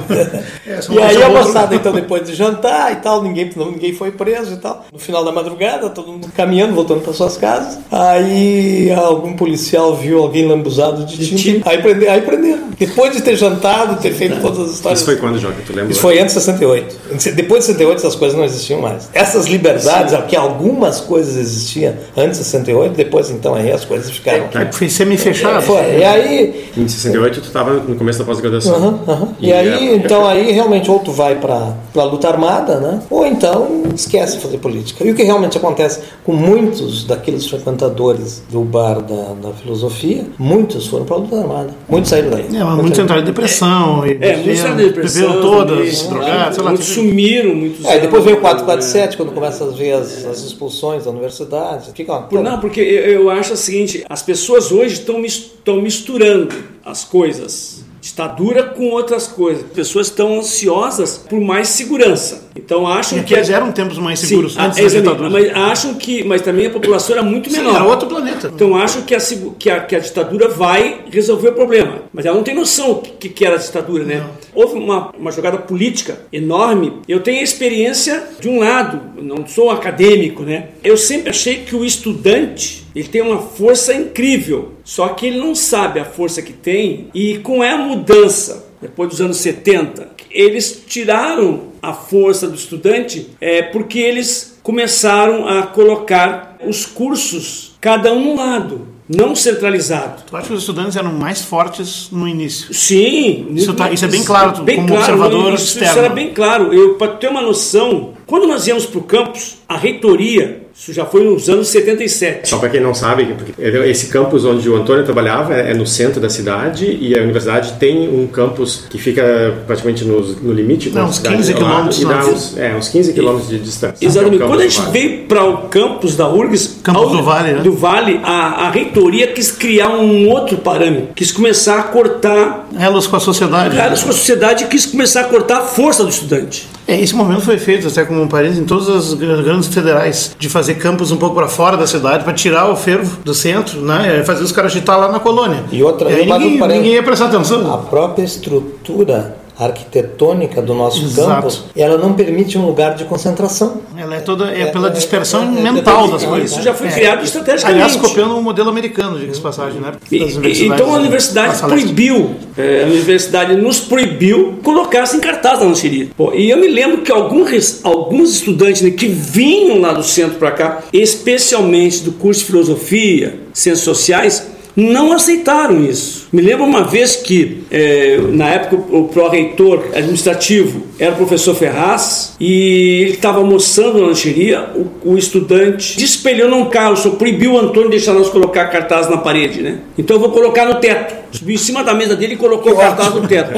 É, 0.70 0.80
E 0.92 1.00
aí 1.00 1.24
a 1.24 1.30
moçada, 1.30 1.74
então, 1.76 1.92
depois 1.92 2.24
de 2.28 2.36
jantar 2.36 2.92
e 2.92 2.98
tal, 2.98 3.24
ninguém, 3.24 3.50
não, 3.56 3.72
ninguém 3.72 3.94
foi 3.94 4.12
preso 4.12 4.54
e 4.54 4.58
tal. 4.58 4.86
No 4.94 5.00
final 5.00 5.24
da 5.26 5.32
madrugada, 5.32 5.90
todo 5.90 6.12
mundo 6.12 6.28
caminhando, 6.36 6.69
voltando 6.74 7.02
para 7.02 7.14
suas 7.14 7.38
casas. 7.38 7.80
Aí 7.92 8.92
algum 8.92 9.34
policial 9.34 9.96
viu 9.96 10.20
alguém 10.20 10.48
lambuzado 10.48 11.06
de 11.06 11.36
tinta. 11.36 11.70
Aí, 11.70 11.82
prende, 11.82 12.08
aí 12.08 12.22
prenderam. 12.22 12.70
Depois 12.78 13.14
de 13.16 13.22
ter 13.22 13.36
jantado, 13.36 14.02
ter 14.02 14.14
feito 14.14 14.40
todas 14.42 14.60
as 14.60 14.72
histórias. 14.76 15.00
Isso 15.00 15.06
foi 15.06 15.18
quando, 15.18 15.38
Joca? 15.38 15.56
Tu 15.66 15.74
lembra? 15.74 15.92
Isso 15.92 16.02
foi 16.02 16.20
antes 16.20 16.34
de 16.36 16.42
68. 16.42 16.96
Depois 17.36 17.62
de 17.62 17.66
68 17.68 17.98
essas 17.98 18.16
coisas 18.16 18.38
não 18.38 18.46
existiam 18.46 18.82
mais. 18.82 19.10
Essas 19.14 19.46
liberdades, 19.48 20.16
que 20.28 20.36
algumas 20.36 21.00
coisas 21.02 21.36
existiam 21.36 21.94
antes 22.16 22.38
de 22.40 22.46
68, 22.46 22.94
depois 22.96 23.30
então 23.30 23.54
aí 23.56 23.72
as 23.72 23.84
coisas 23.86 24.10
ficaram. 24.10 24.48
Foi 24.72 24.90
semi-fechado. 24.90 25.62
Foi. 25.62 25.98
E 26.00 26.04
aí 26.04 26.66
Em 26.78 26.88
68 26.88 27.42
tu 27.42 27.48
estava 27.48 27.74
no 27.74 27.96
começo 27.96 28.20
da 28.20 28.26
pós-graduação. 28.26 29.00
E, 29.40 29.48
E 29.50 29.54
aí, 29.54 29.90
é- 29.90 29.96
então 29.96 30.28
aí 30.28 30.52
realmente 30.52 30.90
ou 30.90 31.00
tu 31.00 31.12
vai 31.12 31.36
para 31.36 31.74
a 31.96 32.04
luta 32.04 32.28
armada, 32.30 32.80
né? 32.80 33.02
Ou 33.10 33.26
então 33.26 33.84
esquece 33.96 34.38
de 34.38 34.44
fazer 34.44 34.58
política. 34.60 35.04
E 35.06 35.12
o 35.12 35.16
que 35.16 35.24
realmente 35.24 35.58
acontece 35.58 36.00
com 36.26 36.34
muitos 36.50 37.04
daqueles 37.04 37.48
frequentadores 37.48 38.42
do 38.50 38.62
bar 38.62 39.02
da, 39.02 39.34
da 39.42 39.54
filosofia, 39.54 40.26
muitos 40.38 40.88
foram 40.88 41.06
para 41.06 41.16
a 41.16 41.20
luta 41.20 41.40
armada. 41.40 41.74
Muitos 41.88 42.10
saíram 42.10 42.32
daí. 42.32 42.46
É, 42.56 42.64
muitos 42.64 42.98
entraram 43.00 43.22
em 43.22 43.26
depressão. 43.26 44.06
e 44.06 44.12
É, 44.12 44.14
muitos 44.14 44.38
beberam- 44.46 44.58
saíram 44.62 44.76
depressão. 44.78 45.22
Beberam 45.34 45.42
todas, 45.42 45.98
se 45.98 46.08
drogaram, 46.10 46.54
sei 46.54 46.64
lá. 46.64 46.70
Muitos 46.72 46.88
sumiram, 46.88 47.56
muitos. 47.56 47.86
É, 47.86 48.00
depois 48.00 48.24
veio 48.24 48.38
o 48.38 48.42
447, 48.42 49.18
quando 49.18 49.32
começa 49.32 49.64
a 49.64 49.68
ver 49.68 49.94
as, 49.94 50.26
as 50.26 50.40
expulsões 50.44 51.06
da 51.06 51.12
universidade. 51.12 51.92
Fica 51.94 52.12
uma... 52.14 52.22
Por- 52.24 52.42
Não, 52.42 52.60
porque 52.60 52.80
eu, 52.82 53.22
eu 53.24 53.30
acho 53.30 53.54
o 53.54 53.58
seguinte: 53.58 54.04
as 54.10 54.22
pessoas 54.24 54.72
hoje 54.72 54.96
estão 54.96 55.20
mis- 55.20 55.52
estão 55.60 55.82
misturando 55.82 56.54
as 56.84 57.04
coisas. 57.04 57.84
Ditadura 58.10 58.64
com 58.64 58.90
outras 58.90 59.28
coisas. 59.28 59.64
As 59.66 59.72
pessoas 59.72 60.08
estão 60.08 60.40
ansiosas 60.40 61.18
por 61.30 61.40
mais 61.40 61.70
segurança. 61.70 62.50
Então 62.56 62.88
acham 62.88 63.20
E 63.20 63.24
que. 63.24 63.34
eles 63.36 63.50
eram 63.50 63.72
tempos 63.72 64.00
mais 64.00 64.20
seguros 64.20 64.54
Sim, 64.54 64.60
antes 64.60 64.96
ah, 64.96 65.02
da. 65.02 65.30
Mas 65.30 65.56
acham 65.56 65.94
que. 65.94 66.24
Mas 66.24 66.42
também 66.42 66.66
a 66.66 66.70
população 66.72 67.16
era 67.16 67.24
muito 67.24 67.50
Sim, 67.50 67.58
menor. 67.58 67.76
era 67.76 67.84
outro 67.86 68.10
planeta. 68.10 68.52
Então 68.54 68.76
acham 68.76 69.04
que 69.04 69.14
a, 69.14 69.20
que, 69.60 69.70
a, 69.70 69.80
que 69.82 69.96
a 69.96 70.00
ditadura 70.00 70.50
vai 70.50 71.02
resolver 71.12 71.50
o 71.50 71.54
problema. 71.54 72.02
Mas 72.12 72.26
ela 72.26 72.36
não 72.36 72.44
tem 72.44 72.56
noção 72.56 72.94
do 72.94 73.02
que, 73.02 73.30
que 73.30 73.46
era 73.46 73.56
a 73.56 73.60
ditadura, 73.60 74.04
né? 74.04 74.26
Houve 74.54 74.76
uma, 74.76 75.12
uma 75.18 75.32
jogada 75.32 75.58
política 75.58 76.20
enorme. 76.32 76.94
Eu 77.08 77.22
tenho 77.22 77.44
experiência 77.44 78.24
de 78.40 78.50
um 78.50 78.60
lado, 78.60 79.22
não 79.22 79.46
sou 79.48 79.70
acadêmico, 79.70 80.44
né? 80.44 80.70
Eu 80.84 80.98
sempre 80.98 81.30
achei 81.30 81.64
que 81.64 81.76
o 81.76 81.86
estudante 81.86 82.86
ele 82.96 83.08
tem 83.08 83.22
uma 83.22 83.40
força 83.40 83.94
incrível, 83.94 84.74
só 84.84 85.10
que 85.10 85.28
ele 85.28 85.38
não 85.38 85.54
sabe 85.54 86.00
a 86.00 86.06
força 86.06 86.42
que 86.42 86.54
tem 86.54 87.08
e 87.14 87.38
com 87.38 87.62
a 87.62 87.78
mudança 87.78 88.70
depois 88.82 89.10
dos 89.10 89.22
anos 89.22 89.38
70, 89.38 90.10
eles 90.32 90.84
tiraram 90.88 91.70
a 91.82 91.94
força 91.94 92.48
do 92.48 92.56
estudante 92.56 93.30
é, 93.42 93.62
porque 93.62 94.00
eles 94.00 94.60
começaram 94.64 95.48
a 95.48 95.64
colocar 95.68 96.58
os 96.66 96.86
cursos, 96.86 97.76
cada 97.82 98.14
um 98.14 98.36
lado, 98.36 98.88
não 99.10 99.36
centralizado. 99.36 100.22
Eu 100.32 100.38
acho 100.38 100.48
que 100.50 100.54
os 100.54 100.60
estudantes 100.60 100.96
eram 100.96 101.12
mais 101.12 101.42
fortes 101.42 102.10
no 102.12 102.28
início. 102.28 102.72
Sim, 102.74 103.48
Isso 103.56 103.74
tá- 103.74 103.92
isso 103.92 104.06
é 104.06 104.08
bem 104.08 104.24
claro, 104.24 104.54
como 104.64 104.94
observador 104.96 105.54
isso, 105.54 105.64
isso 105.64 105.80
externo. 105.80 106.00
era 106.00 106.10
bem 106.14 106.32
claro. 106.34 106.70
Para 107.00 107.08
ter 107.14 107.28
uma 107.30 107.42
noção, 107.42 108.14
quando 108.28 108.46
nós 108.48 108.68
íamos 108.68 108.86
para 108.86 109.00
o 109.00 109.04
campus, 109.04 109.58
a 109.68 109.76
reitoria, 109.76 110.68
isso 110.80 110.94
já 110.94 111.06
foi 111.06 111.26
nos 111.26 111.50
anos 111.50 111.68
77. 111.68 112.48
Só 112.48 112.58
para 112.58 112.70
quem 112.70 112.80
não 112.80 112.94
sabe, 112.94 113.26
porque 113.26 113.54
esse 113.62 114.08
campus 114.08 114.46
onde 114.46 114.70
o 114.70 114.78
Antônio 114.78 115.04
trabalhava 115.04 115.54
é 115.54 115.74
no 115.74 115.86
centro 115.86 116.22
da 116.22 116.30
cidade 116.30 116.98
e 117.02 117.20
a 117.20 117.22
universidade 117.22 117.74
tem 117.74 118.08
um 118.08 118.26
campus 118.28 118.86
que 118.90 118.98
fica 118.98 119.58
praticamente 119.68 120.06
no, 120.06 120.22
no 120.22 120.54
limite 120.54 120.90
com 120.90 120.96
Não, 120.96 121.04
a 121.04 121.10
uns 121.10 121.18
cidade 121.18 121.36
15 121.36 121.54
ao 121.54 121.62
lado, 121.62 121.90
quilômetros 121.90 122.02
E 122.02 122.06
dá 122.06 122.26
uns, 122.26 122.58
é, 122.58 122.76
uns 122.78 122.88
15 122.88 123.12
quilômetros 123.12 123.50
de 123.50 123.60
distância. 123.60 124.06
Exatamente. 124.06 124.42
É 124.42 124.48
Quando 124.48 124.62
a 124.62 124.64
gente 124.64 124.80
Vale. 124.80 124.92
veio 124.92 125.24
para 125.26 125.44
o 125.44 125.58
campus 125.68 126.16
da 126.16 126.30
URGS, 126.30 126.80
Campus 126.82 127.04
a 127.04 127.18
do 127.18 127.24
Vale, 127.24 127.52
né? 127.52 127.62
do 127.62 127.74
Vale, 127.74 128.22
a, 128.24 128.68
a 128.68 128.72
reitoria 128.72 129.28
quis 129.28 129.52
criar 129.52 129.90
um 129.90 130.30
outro 130.30 130.60
parâmetro, 130.60 131.10
quis 131.14 131.30
começar 131.30 131.78
a 131.78 131.84
cortar 131.84 132.70
Elas 132.80 133.06
com 133.06 133.18
a 133.18 133.20
sociedade. 133.20 133.76
Cara, 133.76 133.90
com 133.90 134.10
a 134.10 134.14
sociedade 134.14 134.66
quis 134.68 134.86
começar 134.86 135.22
a 135.22 135.24
cortar 135.26 135.58
a 135.58 135.62
força 135.62 136.06
do 136.06 136.10
estudante. 136.10 136.70
É, 136.92 137.00
esse 137.00 137.14
momento 137.16 137.42
foi 137.42 137.58
feito, 137.60 137.88
até 137.88 138.04
como 138.04 138.20
um 138.22 138.28
parênteses, 138.28 138.60
em 138.62 138.66
todas 138.66 138.90
as 138.90 139.14
gr- 139.14 139.44
grandes 139.44 139.68
federais, 139.70 140.36
de 140.40 140.50
fazer 140.50 140.74
campos 140.76 141.12
um 141.12 141.18
pouco 141.18 141.36
para 141.36 141.48
fora 141.48 141.78
da 141.78 141.86
cidade, 141.86 142.24
para 142.24 142.34
tirar 142.34 142.68
o 142.72 142.76
fervo 142.76 143.18
do 143.24 143.34
centro, 143.34 143.80
né? 143.82 144.24
Fazer 144.26 144.44
os 144.44 144.52
caras 144.52 144.72
agitar 144.72 144.98
lá 145.00 145.12
na 145.12 145.20
colônia. 145.20 145.64
E 145.72 145.84
outra- 145.84 146.10
aí 146.10 146.28
e 146.28 146.32
um 146.32 146.38
ninguém, 146.40 146.58
ninguém 146.78 146.94
ia 146.94 147.04
prestar 147.04 147.26
atenção. 147.26 147.72
A 147.72 147.78
própria 147.78 148.24
estrutura 148.24 149.38
arquitetônica 149.60 150.62
do 150.62 150.74
nosso 150.74 151.04
Exato. 151.04 151.28
campus, 151.30 151.64
ela 151.76 151.98
não 151.98 152.14
permite 152.14 152.58
um 152.58 152.66
lugar 152.66 152.96
de 152.96 153.04
concentração. 153.04 153.82
Ela 153.98 154.16
é 154.16 154.20
toda 154.22 154.50
é 154.52 154.62
É, 154.62 154.66
pela 154.68 154.88
é, 154.88 154.92
dispersão 154.92 155.44
é, 155.44 155.60
é, 155.60 155.72
mental 155.72 156.06
é, 156.08 156.12
das 156.12 156.24
é, 156.24 156.28
coisas. 156.28 156.52
Isso 156.52 156.62
já 156.62 156.74
foi 156.74 156.88
É. 156.88 156.92
criado 156.92 157.24
estrategicamente. 157.24 157.84
Aliás, 157.84 157.96
copiando 157.96 158.38
o 158.38 158.42
modelo 158.42 158.70
americano, 158.70 159.20
diga-se 159.20 159.38
de 159.38 159.44
passagem, 159.44 159.82
né? 159.82 159.92
E- 160.12 160.20
Das 160.20 160.60
então 160.60 160.94
a 160.94 160.98
universidade 160.98 161.60
proibiu, 161.62 162.36
é, 162.58 162.84
a 162.84 162.88
universidade 162.88 163.56
nos 163.56 163.80
proibiu 163.80 164.60
colocar-se 164.64 165.18
em 165.18 165.20
cartaz 165.20 165.60
na 165.60 165.66
lancheria. 165.66 166.08
Pô, 166.16 166.34
e 166.34 166.50
eu 166.50 166.58
me 166.58 166.68
lembro 166.68 167.02
que 167.02 167.12
alguns, 167.12 167.80
alguns 167.84 168.34
estudantes 168.36 168.82
né, 168.82 168.92
que 168.92 169.08
vinham 169.08 169.80
lá 169.82 169.92
do 169.94 170.04
centro 170.04 170.38
para 170.38 170.52
cá, 170.52 170.84
especialmente 170.94 172.02
do 172.04 172.12
curso 172.14 172.42
de 172.42 172.46
filosofia, 172.48 173.40
ciências 173.54 173.84
sociais, 173.84 174.48
não 174.80 175.12
aceitaram 175.14 175.84
isso. 175.84 176.28
Me 176.32 176.42
lembro 176.42 176.64
uma 176.66 176.84
vez 176.84 177.16
que, 177.16 177.64
é, 177.72 178.18
na 178.32 178.48
época, 178.50 178.76
o 178.96 179.08
pró-reitor 179.08 179.84
administrativo 179.96 180.84
era 181.00 181.12
o 181.14 181.16
professor 181.16 181.56
Ferraz 181.56 182.36
e 182.40 183.02
ele 183.04 183.12
estava 183.14 183.40
almoçando 183.40 184.00
na 184.00 184.08
lancheria. 184.08 184.70
O, 184.76 185.12
o 185.14 185.18
estudante 185.18 185.98
despelhou 185.98 186.50
num 186.50 186.66
carro, 186.70 186.96
só 186.96 187.10
proibiu 187.12 187.54
o 187.54 187.58
Antônio 187.58 187.90
de 187.90 187.98
deixar 187.98 188.14
nós 188.14 188.30
colocar 188.30 188.68
cartaz 188.68 189.10
na 189.10 189.18
parede, 189.18 189.62
né? 189.62 189.80
Então 189.98 190.16
eu 190.16 190.20
vou 190.20 190.32
colocar 190.32 190.66
no 190.66 190.76
teto. 190.76 191.16
Subiu 191.32 191.56
em 191.56 191.58
cima 191.60 191.84
da 191.84 191.94
mesa 191.94 192.16
dele 192.16 192.34
e 192.34 192.38
colocou 192.38 192.74
o 192.74 192.76
cartaz 192.76 193.14
no 193.14 193.28
teto. 193.28 193.52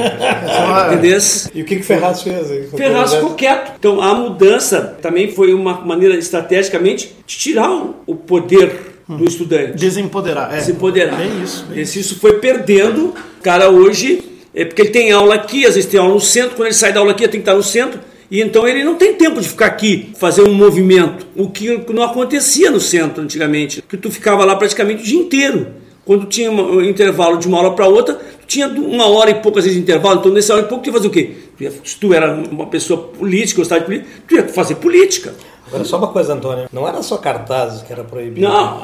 Entendeu? 0.92 1.18
E 1.54 1.62
o 1.62 1.64
que 1.64 1.76
que 1.76 1.82
Ferraz 1.82 2.22
fez? 2.22 2.50
aí? 2.50 2.68
Ferraz 2.76 3.14
ficou 3.14 3.30
quieto. 3.34 3.72
Então 3.78 4.00
a 4.00 4.14
mudança 4.14 4.96
também 5.00 5.30
foi 5.32 5.52
uma 5.54 5.80
maneira 5.80 6.14
estrategicamente 6.16 7.14
de 7.26 7.36
tirar 7.36 7.70
o- 7.70 7.94
o 8.06 8.14
poder 8.14 8.91
do 9.08 9.24
estudante 9.24 9.72
Desempoderar. 9.76 10.54
É. 10.54 10.60
se 10.60 10.72
empoderar. 10.72 11.16
Bem 11.16 11.42
isso. 11.42 11.64
bem 11.66 11.80
Esse- 11.80 12.00
Isso 12.00 12.18
foi 12.18 12.34
perdendo. 12.34 13.06
O 13.38 13.42
cara 13.42 13.68
hoje, 13.70 14.22
é 14.54 14.64
porque 14.64 14.82
ele 14.82 14.90
tem 14.90 15.10
aula 15.12 15.34
aqui, 15.34 15.66
às 15.66 15.74
vezes 15.74 15.90
tem 15.90 15.98
aula 16.00 16.14
no 16.14 16.20
centro, 16.20 16.56
quando 16.56 16.66
ele 16.68 16.74
sai 16.74 16.92
da 16.92 17.00
aula 17.00 17.12
aqui, 17.12 17.24
ele 17.24 17.32
tem 17.32 17.40
que 17.40 17.48
estar 17.48 17.56
no 17.56 17.62
centro. 17.62 18.00
E 18.30 18.40
então 18.40 18.66
ele 18.66 18.82
não 18.82 18.94
tem 18.94 19.12
tempo 19.14 19.40
de 19.40 19.48
ficar 19.48 19.66
aqui, 19.66 20.08
fazer 20.18 20.42
um 20.42 20.54
movimento. 20.54 21.26
O 21.36 21.50
que 21.50 21.84
não 21.92 22.02
acontecia 22.02 22.70
no 22.70 22.80
centro 22.80 23.22
antigamente. 23.22 23.82
Que 23.86 23.96
tu 23.96 24.10
ficava 24.10 24.44
lá 24.44 24.56
praticamente 24.56 25.02
o 25.02 25.04
dia 25.06 25.18
inteiro. 25.18 25.66
Quando 26.04 26.26
tinha 26.26 26.50
um 26.50 26.80
intervalo 26.82 27.36
de 27.38 27.46
uma 27.46 27.58
hora 27.60 27.70
para 27.72 27.86
outra, 27.86 28.18
tinha 28.46 28.66
uma 28.66 29.06
hora 29.06 29.30
e 29.30 29.34
pouco 29.34 29.58
às 29.58 29.64
vezes 29.64 29.76
de 29.76 29.82
intervalo. 29.82 30.18
Então, 30.18 30.32
nessa 30.32 30.54
hora 30.54 30.64
e 30.64 30.68
pouco, 30.68 30.82
tu 30.82 30.88
ia 30.88 30.92
fazer 30.94 31.06
o 31.06 31.10
quê? 31.10 31.30
Tu 31.56 31.62
ia- 31.64 31.72
Se 31.84 31.96
tu 31.96 32.12
era 32.14 32.32
uma 32.32 32.66
pessoa 32.66 33.00
política, 33.02 33.58
gostava 33.60 33.80
de 33.82 33.86
política, 33.86 34.10
tu 34.26 34.34
ia 34.34 34.48
fazer 34.48 34.74
política. 34.76 35.34
Agora, 35.72 35.84
só 35.84 35.96
uma 35.98 36.08
coisa, 36.08 36.34
Antônio. 36.34 36.68
Não 36.72 36.86
era 36.86 37.02
só 37.02 37.16
cartazes 37.16 37.82
que 37.82 37.92
era 37.92 38.04
proibido. 38.04 38.46
Não, 38.48 38.82